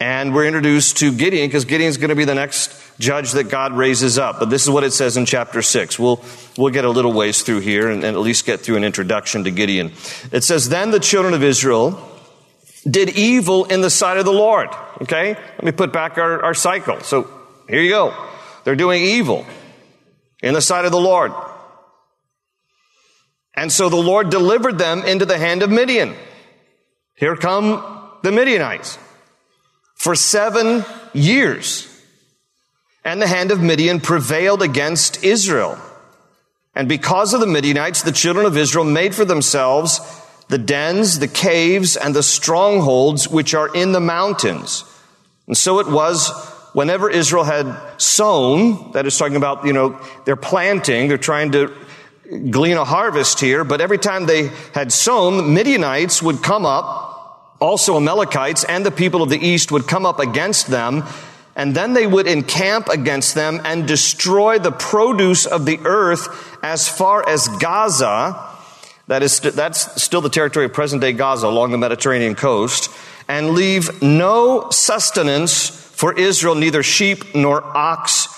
and 0.00 0.34
we're 0.34 0.46
introduced 0.46 0.98
to 0.98 1.12
Gideon 1.12 1.48
because 1.48 1.64
Gideon's 1.64 1.96
going 1.96 2.10
to 2.10 2.16
be 2.16 2.24
the 2.24 2.34
next 2.34 2.80
judge 2.98 3.32
that 3.32 3.44
God 3.44 3.72
raises 3.72 4.18
up. 4.18 4.38
But 4.38 4.50
this 4.50 4.62
is 4.62 4.70
what 4.70 4.84
it 4.84 4.92
says 4.92 5.16
in 5.16 5.26
chapter 5.26 5.62
6. 5.62 5.98
We'll, 5.98 6.22
we'll 6.56 6.72
get 6.72 6.84
a 6.84 6.90
little 6.90 7.12
ways 7.12 7.42
through 7.42 7.60
here 7.60 7.90
and, 7.90 8.04
and 8.04 8.16
at 8.16 8.20
least 8.20 8.46
get 8.46 8.60
through 8.60 8.76
an 8.76 8.84
introduction 8.84 9.44
to 9.44 9.50
Gideon. 9.50 9.92
It 10.30 10.44
says, 10.44 10.68
Then 10.68 10.90
the 10.90 11.00
children 11.00 11.34
of 11.34 11.42
Israel 11.42 12.10
did 12.88 13.10
evil 13.10 13.64
in 13.64 13.80
the 13.80 13.90
sight 13.90 14.18
of 14.18 14.24
the 14.24 14.32
Lord. 14.32 14.68
Okay? 15.02 15.34
Let 15.34 15.64
me 15.64 15.72
put 15.72 15.92
back 15.92 16.18
our, 16.18 16.42
our 16.42 16.54
cycle. 16.54 17.00
So 17.00 17.28
here 17.68 17.80
you 17.80 17.90
go. 17.90 18.14
They're 18.64 18.76
doing 18.76 19.02
evil 19.02 19.46
in 20.44 20.52
the 20.52 20.60
sight 20.60 20.84
of 20.84 20.92
the 20.92 21.00
Lord. 21.00 21.32
And 23.54 23.72
so 23.72 23.88
the 23.88 23.96
Lord 23.96 24.28
delivered 24.28 24.76
them 24.76 25.02
into 25.02 25.24
the 25.24 25.38
hand 25.38 25.62
of 25.62 25.70
Midian. 25.70 26.14
Here 27.14 27.34
come 27.34 28.10
the 28.22 28.30
Midianites 28.30 28.98
for 29.94 30.14
seven 30.14 30.84
years. 31.14 31.88
And 33.06 33.22
the 33.22 33.26
hand 33.26 33.52
of 33.52 33.62
Midian 33.62 34.00
prevailed 34.00 34.60
against 34.60 35.24
Israel. 35.24 35.78
And 36.74 36.88
because 36.88 37.32
of 37.32 37.40
the 37.40 37.46
Midianites, 37.46 38.02
the 38.02 38.12
children 38.12 38.44
of 38.44 38.56
Israel 38.58 38.84
made 38.84 39.14
for 39.14 39.24
themselves 39.24 40.00
the 40.48 40.58
dens, 40.58 41.20
the 41.20 41.28
caves, 41.28 41.96
and 41.96 42.14
the 42.14 42.22
strongholds 42.22 43.28
which 43.28 43.54
are 43.54 43.74
in 43.74 43.92
the 43.92 44.00
mountains. 44.00 44.84
And 45.46 45.56
so 45.56 45.78
it 45.78 45.88
was 45.88 46.30
whenever 46.74 47.08
Israel 47.08 47.44
had 47.44 47.74
sown, 47.96 48.92
that 48.92 49.06
is 49.06 49.16
talking 49.16 49.36
about, 49.36 49.64
you 49.64 49.72
know, 49.72 49.98
they're 50.26 50.36
planting, 50.36 51.08
they're 51.08 51.16
trying 51.16 51.52
to 51.52 51.72
glean 52.50 52.76
a 52.76 52.84
harvest 52.84 53.40
here, 53.40 53.64
but 53.64 53.80
every 53.80 53.98
time 53.98 54.26
they 54.26 54.50
had 54.74 54.92
sown, 54.92 55.54
Midianites 55.54 56.22
would 56.22 56.42
come 56.42 56.66
up, 56.66 57.56
also 57.60 57.96
Amalekites 57.96 58.64
and 58.64 58.84
the 58.84 58.90
people 58.90 59.22
of 59.22 59.30
the 59.30 59.38
east 59.38 59.70
would 59.70 59.86
come 59.86 60.04
up 60.04 60.18
against 60.18 60.66
them, 60.66 61.04
and 61.54 61.76
then 61.76 61.92
they 61.92 62.06
would 62.06 62.26
encamp 62.26 62.88
against 62.88 63.36
them 63.36 63.60
and 63.64 63.86
destroy 63.86 64.58
the 64.58 64.72
produce 64.72 65.46
of 65.46 65.66
the 65.66 65.78
earth 65.84 66.58
as 66.64 66.88
far 66.88 67.26
as 67.28 67.46
Gaza. 67.60 68.50
That 69.06 69.22
is, 69.22 69.38
that's 69.38 70.02
still 70.02 70.22
the 70.22 70.30
territory 70.30 70.64
of 70.64 70.72
present 70.72 71.02
day 71.02 71.12
Gaza 71.12 71.46
along 71.46 71.70
the 71.70 71.78
Mediterranean 71.78 72.34
coast, 72.34 72.90
and 73.28 73.50
leave 73.50 74.02
no 74.02 74.70
sustenance 74.70 75.83
for 76.04 76.12
Israel, 76.12 76.54
neither 76.54 76.82
sheep 76.82 77.34
nor 77.34 77.64
ox 77.64 78.28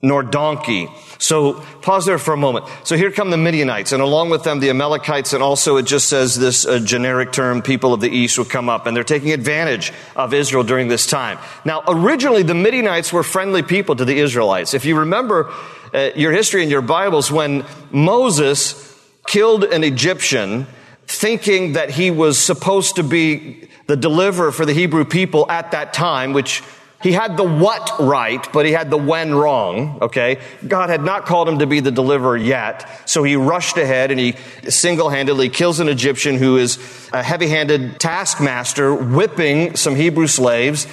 nor 0.00 0.22
donkey. 0.22 0.88
So 1.18 1.60
pause 1.82 2.06
there 2.06 2.16
for 2.16 2.32
a 2.32 2.36
moment. 2.38 2.64
So 2.82 2.96
here 2.96 3.10
come 3.10 3.28
the 3.28 3.36
Midianites, 3.36 3.92
and 3.92 4.00
along 4.00 4.30
with 4.30 4.42
them 4.42 4.58
the 4.58 4.70
Amalekites, 4.70 5.34
and 5.34 5.42
also 5.42 5.76
it 5.76 5.84
just 5.84 6.08
says 6.08 6.38
this 6.38 6.64
uh, 6.64 6.78
generic 6.78 7.30
term, 7.30 7.60
people 7.60 7.92
of 7.92 8.00
the 8.00 8.08
east 8.08 8.38
will 8.38 8.46
come 8.46 8.70
up, 8.70 8.86
and 8.86 8.96
they're 8.96 9.04
taking 9.04 9.32
advantage 9.32 9.92
of 10.16 10.32
Israel 10.32 10.64
during 10.64 10.88
this 10.88 11.06
time. 11.06 11.38
Now, 11.62 11.82
originally 11.86 12.42
the 12.42 12.54
Midianites 12.54 13.12
were 13.12 13.22
friendly 13.22 13.62
people 13.62 13.94
to 13.96 14.06
the 14.06 14.18
Israelites. 14.18 14.72
If 14.72 14.86
you 14.86 14.98
remember 14.98 15.52
uh, 15.92 16.12
your 16.16 16.32
history 16.32 16.62
in 16.62 16.70
your 16.70 16.80
Bibles, 16.80 17.30
when 17.30 17.66
Moses 17.90 18.98
killed 19.26 19.62
an 19.62 19.84
Egyptian, 19.84 20.66
thinking 21.06 21.74
that 21.74 21.90
he 21.90 22.10
was 22.10 22.38
supposed 22.38 22.96
to 22.96 23.02
be 23.02 23.68
the 23.88 23.96
deliverer 23.96 24.52
for 24.52 24.64
the 24.64 24.72
Hebrew 24.72 25.04
people 25.04 25.50
at 25.50 25.72
that 25.72 25.92
time, 25.92 26.32
which 26.32 26.62
he 27.00 27.12
had 27.12 27.36
the 27.36 27.44
what 27.44 27.90
right, 28.00 28.52
but 28.52 28.66
he 28.66 28.72
had 28.72 28.90
the 28.90 28.96
when 28.96 29.34
wrong, 29.34 29.98
okay? 30.02 30.38
God 30.66 30.90
had 30.90 31.04
not 31.04 31.26
called 31.26 31.48
him 31.48 31.60
to 31.60 31.66
be 31.66 31.78
the 31.78 31.92
deliverer 31.92 32.36
yet, 32.36 32.88
so 33.08 33.22
he 33.22 33.36
rushed 33.36 33.76
ahead 33.76 34.10
and 34.10 34.18
he 34.18 34.34
single-handedly 34.68 35.50
kills 35.50 35.78
an 35.78 35.88
Egyptian 35.88 36.36
who 36.36 36.56
is 36.56 36.78
a 37.12 37.22
heavy-handed 37.22 38.00
taskmaster 38.00 38.92
whipping 38.94 39.76
some 39.76 39.94
Hebrew 39.94 40.26
slaves. 40.26 40.88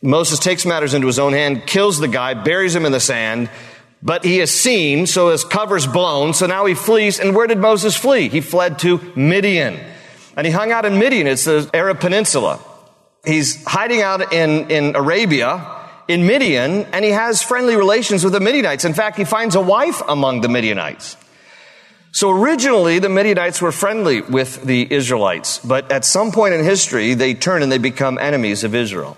Moses 0.00 0.38
takes 0.38 0.64
matters 0.64 0.94
into 0.94 1.06
his 1.06 1.18
own 1.18 1.34
hand, 1.34 1.66
kills 1.66 1.98
the 1.98 2.08
guy, 2.08 2.32
buries 2.32 2.74
him 2.74 2.86
in 2.86 2.92
the 2.92 3.00
sand, 3.00 3.50
but 4.02 4.24
he 4.24 4.40
is 4.40 4.50
seen, 4.50 5.06
so 5.06 5.28
his 5.28 5.44
cover's 5.44 5.86
blown, 5.86 6.32
so 6.32 6.46
now 6.46 6.64
he 6.64 6.74
flees. 6.74 7.20
And 7.20 7.36
where 7.36 7.46
did 7.46 7.58
Moses 7.58 7.94
flee? 7.94 8.30
He 8.30 8.40
fled 8.40 8.78
to 8.78 8.98
Midian. 9.14 9.78
And 10.38 10.46
he 10.46 10.52
hung 10.54 10.72
out 10.72 10.86
in 10.86 10.98
Midian. 10.98 11.26
It's 11.26 11.44
the 11.44 11.68
Arab 11.74 12.00
Peninsula. 12.00 12.60
He's 13.24 13.62
hiding 13.64 14.00
out 14.00 14.32
in, 14.32 14.70
in 14.70 14.96
Arabia, 14.96 15.78
in 16.08 16.26
Midian, 16.26 16.84
and 16.92 17.04
he 17.04 17.10
has 17.10 17.42
friendly 17.42 17.76
relations 17.76 18.24
with 18.24 18.32
the 18.32 18.40
Midianites. 18.40 18.84
In 18.84 18.94
fact, 18.94 19.18
he 19.18 19.24
finds 19.24 19.54
a 19.54 19.60
wife 19.60 20.00
among 20.08 20.40
the 20.40 20.48
Midianites. 20.48 21.16
So 22.12 22.30
originally, 22.30 22.98
the 22.98 23.08
Midianites 23.08 23.60
were 23.62 23.72
friendly 23.72 24.20
with 24.20 24.64
the 24.64 24.92
Israelites, 24.92 25.58
but 25.58 25.92
at 25.92 26.04
some 26.04 26.32
point 26.32 26.54
in 26.54 26.64
history, 26.64 27.14
they 27.14 27.34
turn 27.34 27.62
and 27.62 27.70
they 27.70 27.78
become 27.78 28.18
enemies 28.18 28.64
of 28.64 28.74
Israel. 28.74 29.16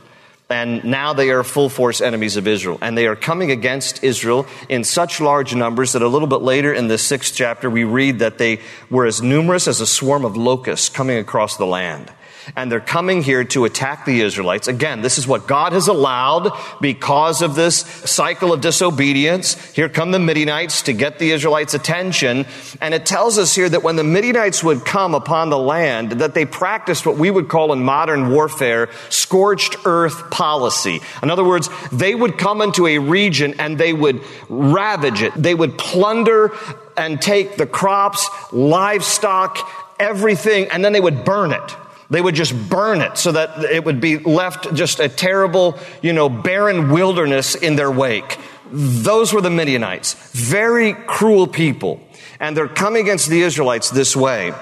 And 0.51 0.85
now 0.85 1.15
they 1.15 1.31
are 1.31 1.43
full 1.45 1.71
force 1.71 2.03
enemies 2.03 2.37
of 2.37 2.47
Israel. 2.47 2.77
And 2.83 2.99
they 2.99 3.07
are 3.07 3.17
coming 3.17 3.51
against 3.51 4.05
Israel 4.05 4.47
in 4.69 4.85
such 4.85 5.19
large 5.19 5.55
numbers 5.55 5.93
that 5.93 6.03
a 6.03 6.09
little 6.09 6.29
bit 6.29 6.43
later 6.43 6.75
in 6.75 6.89
the 6.89 6.99
sixth 6.99 7.35
chapter, 7.35 7.71
we 7.71 7.85
read 7.85 8.19
that 8.19 8.37
they 8.37 8.61
were 8.91 9.07
as 9.07 9.23
numerous 9.23 9.67
as 9.67 9.81
a 9.81 9.87
swarm 9.87 10.27
of 10.27 10.37
locusts 10.37 10.91
coming 10.91 11.17
across 11.17 11.57
the 11.57 11.65
land 11.65 12.13
and 12.57 12.71
they're 12.71 12.81
coming 12.81 13.23
here 13.23 13.45
to 13.45 13.65
attack 13.65 14.05
the 14.05 14.21
Israelites. 14.21 14.69
Again, 14.69 15.03
this 15.03 15.19
is 15.19 15.27
what 15.27 15.47
God 15.47 15.73
has 15.73 15.89
allowed 15.89 16.53
because 16.81 17.43
of 17.43 17.55
this 17.55 17.77
cycle 17.77 18.53
of 18.53 18.61
disobedience. 18.61 19.55
Here 19.73 19.89
come 19.89 20.11
the 20.11 20.19
Midianites 20.19 20.83
to 20.83 20.93
get 20.93 21.19
the 21.19 21.31
Israelites' 21.31 21.75
attention. 21.75 22.47
And 22.81 22.95
it 22.95 23.07
tells 23.07 23.39
us 23.39 23.55
here 23.55 23.69
that 23.69 23.83
when 23.83 23.97
the 23.97 24.05
Midianites 24.05 24.63
would 24.63 24.85
come 24.85 25.15
upon 25.15 25.51
the 25.51 25.59
land, 25.59 26.13
that 26.13 26.35
they 26.35 26.45
practiced 26.45 27.07
what 27.07 27.17
we 27.17 27.31
would 27.31 27.49
call 27.49 27.73
in 27.73 27.83
modern 27.83 28.31
warfare 28.31 28.89
scorched 29.09 29.77
earth 29.85 30.31
policy. 30.31 31.01
In 31.23 31.31
other 31.31 31.45
words, 31.45 31.69
they 31.91 32.15
would 32.15 32.39
come 32.39 32.61
into 32.61 32.87
a 32.87 32.99
region 32.99 33.55
and 33.59 33.79
they 33.79 33.93
would 33.93 34.23
ravage 34.49 35.23
it. 35.23 35.33
They 35.35 35.55
would 35.55 35.79
plunder 35.79 36.53
and 36.97 37.21
take 37.21 37.57
the 37.57 37.67
crops, 37.67 38.29
livestock, 38.53 39.59
everything, 39.99 40.69
and 40.71 40.85
then 40.85 40.93
they 40.93 41.01
would 41.01 41.25
burn 41.25 41.53
it. 41.53 41.77
They 42.13 42.21
would 42.21 42.35
just 42.35 42.53
burn 42.69 43.01
it 43.01 43.17
so 43.17 43.33
that 43.33 43.65
it 43.65 43.87
would 43.87 43.99
be 43.99 44.19
left 44.19 44.75
just 44.75 45.01
a 45.01 45.09
terrible, 45.09 45.79
you 46.03 46.13
know, 46.13 46.29
barren 46.29 46.91
wilderness 46.91 47.55
in 47.55 47.75
their 47.75 47.91
wake. 47.91 48.39
Those 48.71 49.33
were 49.33 49.41
the 49.41 49.49
Midianites. 49.49 50.13
Very 50.33 50.93
cruel 50.93 51.47
people. 51.47 52.07
And 52.39 52.55
they're 52.55 52.69
coming 52.69 53.01
against 53.01 53.31
the 53.31 53.41
Israelites 53.41 53.89
this 53.89 54.15
way. 54.15 54.53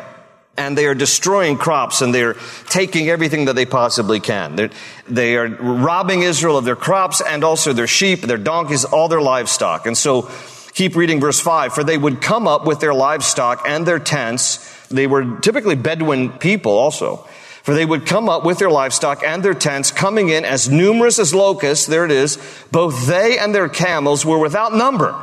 And 0.57 0.79
they 0.79 0.87
are 0.87 0.95
destroying 0.95 1.59
crops 1.59 2.03
and 2.03 2.15
they're 2.15 2.37
taking 2.69 3.09
everything 3.09 3.47
that 3.47 3.57
they 3.57 3.67
possibly 3.67 4.21
can. 4.21 4.55
They're, 4.55 4.71
they 5.09 5.37
are 5.37 5.49
robbing 5.49 6.23
Israel 6.23 6.57
of 6.57 6.65
their 6.65 6.77
crops 6.77 7.21
and 7.21 7.43
also 7.43 7.73
their 7.73 7.89
sheep, 7.89 8.21
their 8.21 8.39
donkeys, 8.39 8.85
all 8.85 9.09
their 9.09 9.21
livestock. 9.21 9.87
And 9.87 9.99
so, 9.99 10.31
keep 10.73 10.95
reading 10.95 11.19
verse 11.19 11.41
5. 11.41 11.75
For 11.75 11.83
they 11.83 11.99
would 11.99 12.21
come 12.21 12.47
up 12.47 12.65
with 12.65 12.79
their 12.79 12.95
livestock 12.95 13.65
and 13.67 13.85
their 13.85 13.99
tents. 13.99 14.87
They 14.87 15.09
were 15.09 15.41
typically 15.41 15.75
Bedouin 15.75 16.31
people 16.39 16.79
also. 16.79 17.27
For 17.63 17.75
they 17.75 17.85
would 17.85 18.07
come 18.07 18.29
up 18.29 18.45
with 18.45 18.59
their 18.59 18.71
livestock 18.71 19.23
and 19.23 19.43
their 19.43 19.55
tents, 19.55 19.91
coming 19.91 20.29
in 20.29 20.45
as 20.45 20.69
numerous 20.71 21.19
as 21.19 21.35
locusts. 21.35 21.87
There 21.87 22.05
it 22.05 22.11
is. 22.11 22.39
Both 22.71 23.07
they 23.07 23.39
and 23.39 23.55
their 23.55 23.69
camels 23.69 24.25
were 24.25 24.39
without 24.39 24.75
number. 24.75 25.15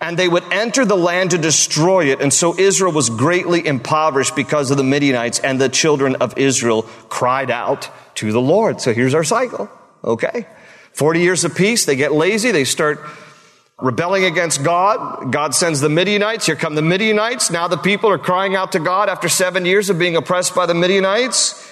And 0.00 0.16
they 0.16 0.28
would 0.28 0.44
enter 0.52 0.84
the 0.84 0.96
land 0.96 1.32
to 1.32 1.38
destroy 1.38 2.06
it. 2.12 2.20
And 2.20 2.32
so 2.32 2.56
Israel 2.56 2.92
was 2.92 3.10
greatly 3.10 3.66
impoverished 3.66 4.36
because 4.36 4.70
of 4.70 4.76
the 4.76 4.84
Midianites, 4.84 5.40
and 5.40 5.60
the 5.60 5.68
children 5.68 6.14
of 6.16 6.38
Israel 6.38 6.82
cried 7.08 7.50
out 7.50 7.90
to 8.16 8.30
the 8.30 8.40
Lord. 8.40 8.80
So 8.80 8.94
here's 8.94 9.14
our 9.14 9.24
cycle. 9.24 9.68
Okay. 10.04 10.46
40 10.92 11.20
years 11.20 11.44
of 11.44 11.56
peace. 11.56 11.84
They 11.84 11.96
get 11.96 12.12
lazy. 12.12 12.52
They 12.52 12.64
start 12.64 13.00
rebelling 13.78 14.24
against 14.24 14.64
God. 14.64 15.32
God 15.32 15.54
sends 15.54 15.80
the 15.80 15.88
Midianites. 15.88 16.46
Here 16.46 16.56
come 16.56 16.74
the 16.74 16.82
Midianites. 16.82 17.50
Now 17.50 17.68
the 17.68 17.76
people 17.76 18.10
are 18.10 18.18
crying 18.18 18.56
out 18.56 18.72
to 18.72 18.80
God 18.80 19.08
after 19.08 19.28
seven 19.28 19.64
years 19.64 19.88
of 19.88 19.98
being 19.98 20.16
oppressed 20.16 20.54
by 20.54 20.66
the 20.66 20.74
Midianites. 20.74 21.64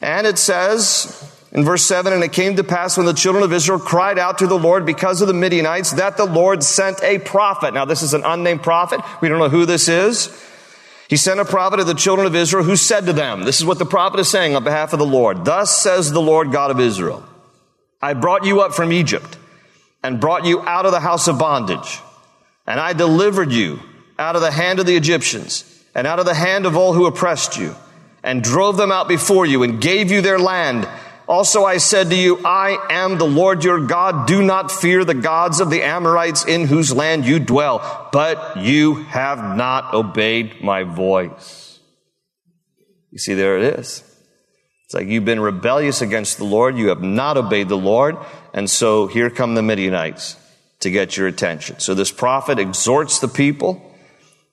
And 0.00 0.26
it 0.26 0.38
says 0.38 1.34
in 1.52 1.64
verse 1.64 1.84
7 1.84 2.12
And 2.12 2.22
it 2.22 2.32
came 2.32 2.56
to 2.56 2.64
pass 2.64 2.96
when 2.96 3.06
the 3.06 3.14
children 3.14 3.42
of 3.42 3.52
Israel 3.52 3.78
cried 3.78 4.18
out 4.18 4.38
to 4.38 4.46
the 4.46 4.58
Lord 4.58 4.84
because 4.84 5.22
of 5.22 5.28
the 5.28 5.34
Midianites 5.34 5.92
that 5.92 6.16
the 6.16 6.26
Lord 6.26 6.62
sent 6.62 7.02
a 7.02 7.18
prophet. 7.18 7.72
Now, 7.72 7.86
this 7.86 8.02
is 8.02 8.14
an 8.14 8.24
unnamed 8.24 8.62
prophet. 8.62 9.00
We 9.20 9.28
don't 9.28 9.38
know 9.38 9.48
who 9.48 9.64
this 9.64 9.88
is. 9.88 10.44
He 11.08 11.16
sent 11.16 11.40
a 11.40 11.44
prophet 11.46 11.78
to 11.78 11.84
the 11.84 11.94
children 11.94 12.26
of 12.26 12.34
Israel 12.34 12.62
who 12.62 12.76
said 12.76 13.06
to 13.06 13.14
them, 13.14 13.44
This 13.44 13.58
is 13.58 13.64
what 13.64 13.78
the 13.78 13.86
prophet 13.86 14.20
is 14.20 14.28
saying 14.28 14.54
on 14.54 14.62
behalf 14.62 14.92
of 14.92 14.98
the 14.98 15.06
Lord. 15.06 15.46
Thus 15.46 15.74
says 15.74 16.12
the 16.12 16.20
Lord 16.20 16.52
God 16.52 16.70
of 16.70 16.78
Israel 16.78 17.24
I 18.02 18.12
brought 18.12 18.44
you 18.44 18.60
up 18.60 18.74
from 18.74 18.92
Egypt 18.92 19.37
and 20.08 20.20
brought 20.20 20.46
you 20.46 20.62
out 20.62 20.86
of 20.86 20.92
the 20.92 21.00
house 21.00 21.28
of 21.28 21.38
bondage. 21.38 22.00
And 22.66 22.80
I 22.80 22.94
delivered 22.94 23.52
you 23.52 23.78
out 24.18 24.36
of 24.36 24.40
the 24.40 24.50
hand 24.50 24.80
of 24.80 24.86
the 24.86 24.96
Egyptians 24.96 25.84
and 25.94 26.06
out 26.06 26.18
of 26.18 26.24
the 26.24 26.32
hand 26.32 26.64
of 26.64 26.78
all 26.78 26.94
who 26.94 27.04
oppressed 27.04 27.58
you 27.58 27.76
and 28.22 28.42
drove 28.42 28.78
them 28.78 28.90
out 28.90 29.06
before 29.06 29.44
you 29.44 29.62
and 29.62 29.82
gave 29.82 30.10
you 30.10 30.22
their 30.22 30.38
land. 30.38 30.88
Also 31.28 31.64
I 31.64 31.76
said 31.76 32.08
to 32.08 32.16
you, 32.16 32.40
I 32.42 32.78
am 32.88 33.18
the 33.18 33.26
Lord 33.26 33.64
your 33.64 33.86
God. 33.86 34.26
Do 34.26 34.42
not 34.42 34.72
fear 34.72 35.04
the 35.04 35.12
gods 35.12 35.60
of 35.60 35.68
the 35.68 35.82
Amorites 35.82 36.46
in 36.46 36.68
whose 36.68 36.90
land 36.90 37.26
you 37.26 37.38
dwell, 37.38 38.08
but 38.10 38.56
you 38.56 38.94
have 38.94 39.58
not 39.58 39.92
obeyed 39.92 40.62
my 40.62 40.84
voice. 40.84 41.80
You 43.10 43.18
see, 43.18 43.34
there 43.34 43.58
it 43.58 43.78
is. 43.78 44.07
It's 44.88 44.94
like 44.94 45.08
you've 45.08 45.26
been 45.26 45.40
rebellious 45.40 46.00
against 46.00 46.38
the 46.38 46.46
Lord. 46.46 46.78
You 46.78 46.88
have 46.88 47.02
not 47.02 47.36
obeyed 47.36 47.68
the 47.68 47.76
Lord. 47.76 48.16
And 48.54 48.70
so 48.70 49.06
here 49.06 49.28
come 49.28 49.54
the 49.54 49.60
Midianites 49.60 50.34
to 50.80 50.90
get 50.90 51.14
your 51.14 51.26
attention. 51.26 51.78
So 51.78 51.92
this 51.92 52.10
prophet 52.10 52.58
exhorts 52.58 53.18
the 53.18 53.28
people. 53.28 53.82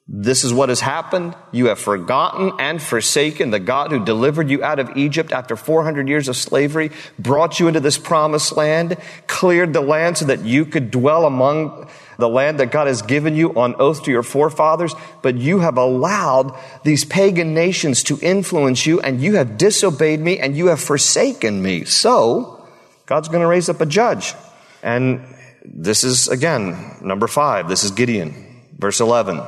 This 0.08 0.44
is 0.44 0.54
what 0.54 0.70
has 0.70 0.82
happened. 0.82 1.36
You 1.52 1.68
have 1.68 1.80
forgotten 1.80 2.54
and 2.60 2.80
forsaken 2.80 3.50
the 3.50 3.60
God 3.60 3.92
who 3.92 4.06
delivered 4.06 4.52
you 4.52 4.64
out 4.64 4.78
of 4.78 4.96
Egypt 4.96 5.32
after 5.32 5.56
400 5.56 6.08
years 6.08 6.28
of 6.28 6.38
slavery, 6.38 6.92
brought 7.18 7.60
you 7.60 7.68
into 7.68 7.80
this 7.80 7.98
promised 7.98 8.56
land, 8.56 8.98
cleared 9.26 9.74
the 9.74 9.82
land 9.82 10.20
so 10.20 10.26
that 10.26 10.46
you 10.46 10.66
could 10.66 10.92
dwell 10.92 11.26
among 11.26 11.90
the 12.20 12.30
land 12.30 12.60
that 12.60 12.72
God 12.72 12.86
has 12.86 13.02
given 13.02 13.36
you 13.36 13.56
on 13.56 13.76
oath 13.80 14.04
to 14.04 14.12
your 14.12 14.22
forefathers, 14.22 14.94
but 15.24 15.36
you 15.36 15.60
have 15.60 15.78
allowed 15.78 16.56
these 16.84 17.04
pagan 17.04 17.56
nations 17.56 18.04
to 18.04 18.20
influence 18.22 18.86
you 18.86 19.02
and 19.02 19.20
you 19.20 19.36
have 19.36 19.58
disobeyed 19.58 20.20
me 20.20 20.38
and 20.38 20.56
you 20.56 20.68
have 20.68 20.80
forsaken 20.80 21.62
me. 21.62 21.84
So, 21.84 22.68
God's 23.08 23.28
going 23.28 23.42
to 23.42 23.48
raise 23.48 23.70
up 23.70 23.82
a 23.82 23.86
judge. 23.88 24.36
And 24.84 25.26
this 25.64 26.04
is, 26.04 26.28
again, 26.28 26.98
number 27.02 27.28
five. 27.28 27.68
This 27.68 27.84
is 27.84 27.90
Gideon. 27.90 28.62
Verse 28.78 29.00
11. 29.00 29.42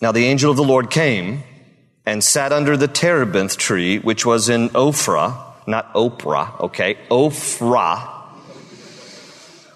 Now 0.00 0.12
the 0.12 0.26
angel 0.26 0.50
of 0.50 0.58
the 0.58 0.62
Lord 0.62 0.90
came 0.90 1.42
and 2.04 2.22
sat 2.22 2.52
under 2.52 2.76
the 2.76 2.88
terebinth 2.88 3.56
tree, 3.56 3.98
which 3.98 4.26
was 4.26 4.48
in 4.48 4.68
Ophrah, 4.70 5.42
not 5.66 5.92
Oprah, 5.94 6.60
okay, 6.60 6.98
Ophrah, 7.10 8.12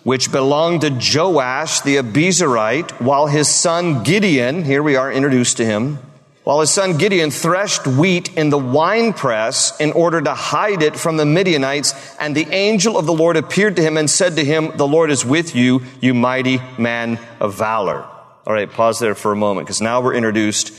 which 0.05 0.31
belonged 0.31 0.83
to 0.83 0.91
Joash 0.91 1.81
the 1.81 1.97
Abiezrite, 1.97 3.01
while 3.01 3.27
his 3.29 3.49
son 3.49 4.03
Gideon, 4.03 4.65
here 4.65 4.83
we 4.83 4.95
are 4.97 5.11
introduced 5.11 5.57
to 5.57 5.65
him, 5.65 5.99
while 6.45 6.61
his 6.61 6.71
son 6.71 6.99
Gideon 6.99 7.31
threshed 7.31 7.87
wheat 7.87 8.37
in 8.37 8.51
the 8.51 8.59
winepress 8.59 9.79
in 9.81 9.93
order 9.93 10.21
to 10.21 10.35
hide 10.35 10.83
it 10.83 10.97
from 10.97 11.17
the 11.17 11.27
Midianites, 11.27 11.95
and 12.19 12.37
the 12.37 12.49
angel 12.49 12.99
of 12.99 13.07
the 13.07 13.13
Lord 13.13 13.37
appeared 13.37 13.77
to 13.77 13.83
him 13.83 13.97
and 13.97 14.09
said 14.09 14.37
to 14.37 14.45
him, 14.45 14.77
The 14.77 14.87
Lord 14.87 15.11
is 15.11 15.25
with 15.25 15.55
you, 15.55 15.83
you 16.01 16.13
mighty 16.13 16.61
man 16.79 17.19
of 17.41 17.55
valor. 17.55 18.07
All 18.47 18.55
right, 18.55 18.71
pause 18.71 18.99
there 18.99 19.15
for 19.15 19.33
a 19.33 19.37
moment, 19.37 19.67
because 19.67 19.83
now 19.83 20.01
we're 20.01 20.15
introduced 20.15 20.73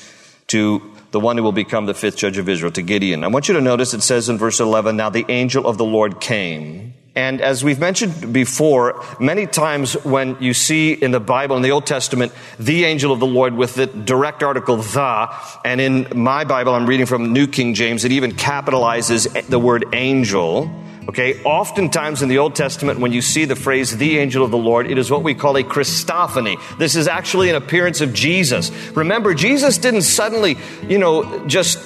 to 0.47 0.82
the 1.12 1.19
one 1.19 1.38
who 1.38 1.43
will 1.43 1.52
become 1.52 1.86
the 1.86 1.93
fifth 1.93 2.17
judge 2.17 2.38
of 2.38 2.50
Israel, 2.50 2.71
to 2.71 2.82
Gideon. 2.82 3.24
I 3.24 3.28
want 3.28 3.47
you 3.47 3.54
to 3.54 3.62
notice 3.62 3.93
it 3.93 4.02
says 4.02 4.30
in 4.30 4.38
verse 4.38 4.60
11, 4.60 4.97
Now 4.97 5.10
the 5.10 5.26
angel 5.30 5.67
of 5.67 5.78
the 5.78 5.86
Lord 5.86 6.19
came. 6.19 6.95
And 7.15 7.41
as 7.41 7.63
we've 7.63 7.80
mentioned 7.80 8.34
before, 8.34 9.04
many 9.19 9.45
times 9.45 9.93
when 10.06 10.38
you 10.39 10.54
see 10.54 10.93
in 10.93 11.12
the 11.12 11.19
Bible, 11.19 11.58
in 11.58 11.62
the 11.62 11.71
Old 11.71 11.86
Testament, 11.86 12.32
the 12.58 12.86
angel 12.86 13.12
of 13.12 13.19
the 13.19 13.28
Lord 13.28 13.54
with 13.54 13.76
the 13.76 13.86
direct 13.86 14.43
article 14.43 14.78
the, 14.78 15.28
and 15.65 15.82
in 15.82 16.08
my 16.15 16.45
Bible, 16.45 16.74
I'm 16.74 16.88
reading 16.88 17.06
from 17.06 17.34
New 17.34 17.47
King 17.47 17.74
James, 17.74 18.06
it 18.06 18.13
even 18.13 18.32
capitalizes 18.32 19.47
the 19.47 19.60
word 19.60 19.86
angel. 19.93 20.71
Okay, 21.10 21.42
oftentimes 21.44 22.22
in 22.22 22.30
the 22.30 22.38
Old 22.38 22.56
Testament, 22.56 23.00
when 23.00 23.12
you 23.12 23.22
see 23.22 23.46
the 23.46 23.56
phrase 23.56 23.98
the 23.98 24.20
angel 24.20 24.46
of 24.46 24.52
the 24.52 24.58
Lord, 24.58 24.90
it 24.90 25.00
is 25.00 25.10
what 25.10 25.24
we 25.24 25.34
call 25.34 25.58
a 25.58 25.64
Christophany. 25.64 26.58
This 26.78 26.96
is 26.96 27.08
actually 27.08 27.50
an 27.50 27.56
appearance 27.56 28.02
of 28.02 28.14
Jesus. 28.14 28.72
Remember, 28.92 29.34
Jesus 29.34 29.80
didn't 29.80 30.04
suddenly, 30.04 30.58
you 30.88 31.00
know, 31.00 31.48
just 31.48 31.80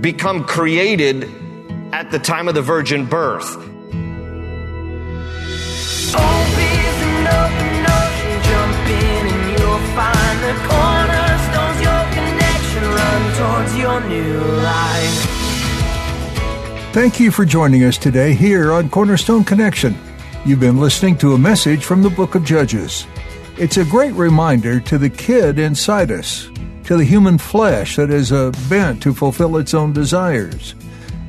become 0.00 0.44
created 0.44 1.30
at 1.92 2.10
the 2.10 2.18
time 2.18 2.48
of 2.48 2.54
the 2.54 2.62
virgin 2.62 3.06
birth. 3.06 3.56
Thank 16.92 17.20
you 17.20 17.30
for 17.30 17.44
joining 17.44 17.84
us 17.84 17.96
today 17.96 18.34
here 18.34 18.72
on 18.72 18.90
Cornerstone 18.90 19.44
Connection. 19.44 19.96
You've 20.44 20.60
been 20.60 20.80
listening 20.80 21.16
to 21.18 21.34
a 21.34 21.38
message 21.38 21.84
from 21.84 22.02
the 22.02 22.10
book 22.10 22.34
of 22.34 22.44
Judges. 22.44 23.06
It's 23.56 23.76
a 23.76 23.84
great 23.84 24.14
reminder 24.14 24.80
to 24.80 24.98
the 24.98 25.08
kid 25.08 25.58
inside 25.58 26.10
us, 26.10 26.50
to 26.84 26.96
the 26.96 27.04
human 27.04 27.38
flesh 27.38 27.96
that 27.96 28.10
is 28.10 28.32
a 28.32 28.52
bent 28.68 29.02
to 29.04 29.14
fulfill 29.14 29.56
its 29.56 29.72
own 29.72 29.92
desires. 29.92 30.72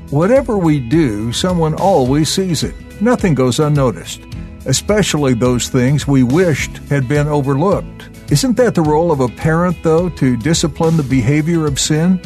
Whatever 0.10 0.58
we 0.58 0.80
do, 0.80 1.32
someone 1.32 1.76
always 1.76 2.30
sees 2.30 2.64
it. 2.64 2.76
Nothing 3.00 3.36
goes 3.36 3.60
unnoticed 3.60 4.22
especially 4.66 5.34
those 5.34 5.70
things 5.70 6.08
we 6.08 6.24
wished 6.24 6.78
had 6.90 7.08
been 7.08 7.28
overlooked. 7.28 8.10
Isn't 8.32 8.58
that 8.58 8.76
the 8.76 8.82
role 8.82 9.12
of 9.12 9.20
a 9.20 9.28
parent, 9.28 9.78
though, 9.84 10.10
to 10.10 10.38
discipline 10.38 10.98
the 10.98 11.04
behavior 11.04 11.66
of 11.66 11.80
sin? 11.80 12.22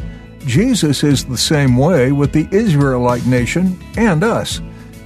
Jesus 0.46 1.04
is 1.04 1.26
the 1.26 1.38
same 1.38 1.76
way 1.76 2.12
with 2.12 2.32
the 2.32 2.48
Israelite 2.52 3.26
nation 3.26 3.80
and 3.98 4.24
us. 4.24 4.62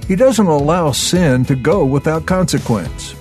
He 0.06 0.16
doesn't 0.16 0.46
allow 0.46 0.92
sin 0.92 1.44
to 1.46 1.54
go 1.54 1.84
without 1.84 2.26
consequence. 2.26 3.14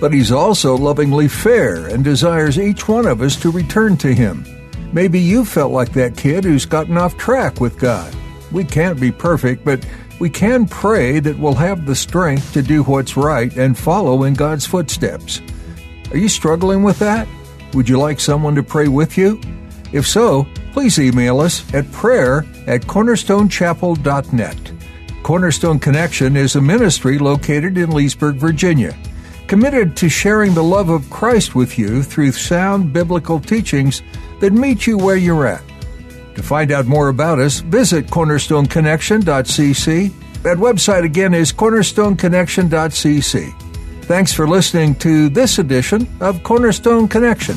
But 0.00 0.12
He's 0.12 0.32
also 0.32 0.76
lovingly 0.76 1.28
fair 1.28 1.86
and 1.86 2.02
desires 2.02 2.58
each 2.58 2.88
one 2.88 3.06
of 3.06 3.20
us 3.20 3.36
to 3.42 3.50
return 3.50 3.96
to 3.98 4.12
Him. 4.12 4.44
Maybe 4.92 5.20
you 5.20 5.44
felt 5.44 5.72
like 5.72 5.92
that 5.92 6.16
kid 6.16 6.44
who's 6.44 6.66
gotten 6.66 6.98
off 6.98 7.16
track 7.16 7.60
with 7.60 7.78
God. 7.78 8.14
We 8.50 8.64
can't 8.64 9.00
be 9.00 9.12
perfect, 9.12 9.64
but 9.64 9.86
we 10.18 10.28
can 10.30 10.66
pray 10.66 11.20
that 11.20 11.38
we'll 11.38 11.54
have 11.54 11.86
the 11.86 11.94
strength 11.94 12.52
to 12.52 12.62
do 12.62 12.82
what's 12.82 13.16
right 13.16 13.56
and 13.56 13.78
follow 13.78 14.24
in 14.24 14.34
God's 14.34 14.66
footsteps. 14.66 15.40
Are 16.10 16.18
you 16.18 16.28
struggling 16.28 16.82
with 16.82 16.98
that? 16.98 17.28
Would 17.74 17.88
you 17.88 17.98
like 17.98 18.20
someone 18.20 18.54
to 18.56 18.62
pray 18.62 18.88
with 18.88 19.16
you? 19.16 19.40
If 19.92 20.06
so, 20.06 20.46
please 20.72 20.98
email 20.98 21.40
us 21.40 21.72
at 21.74 21.90
prayer 21.92 22.44
at 22.66 22.82
cornerstonechapel.net. 22.82 24.72
Cornerstone 25.22 25.78
Connection 25.78 26.36
is 26.36 26.56
a 26.56 26.60
ministry 26.60 27.18
located 27.18 27.78
in 27.78 27.90
Leesburg, 27.90 28.34
Virginia, 28.36 28.94
committed 29.46 29.96
to 29.96 30.08
sharing 30.08 30.54
the 30.54 30.64
love 30.64 30.88
of 30.88 31.08
Christ 31.10 31.54
with 31.54 31.78
you 31.78 32.02
through 32.02 32.32
sound 32.32 32.92
biblical 32.92 33.38
teachings 33.38 34.02
that 34.40 34.52
meet 34.52 34.84
you 34.86 34.98
where 34.98 35.16
you're 35.16 35.46
at. 35.46 35.62
To 36.34 36.42
find 36.42 36.72
out 36.72 36.86
more 36.86 37.08
about 37.08 37.38
us, 37.38 37.60
visit 37.60 38.06
cornerstoneconnection.cc. 38.06 40.12
That 40.42 40.56
website 40.56 41.04
again 41.04 41.34
is 41.34 41.52
cornerstoneconnection.cc. 41.52 44.04
Thanks 44.04 44.32
for 44.32 44.48
listening 44.48 44.96
to 44.96 45.28
this 45.28 45.60
edition 45.60 46.08
of 46.20 46.42
Cornerstone 46.42 47.06
Connection. 47.06 47.56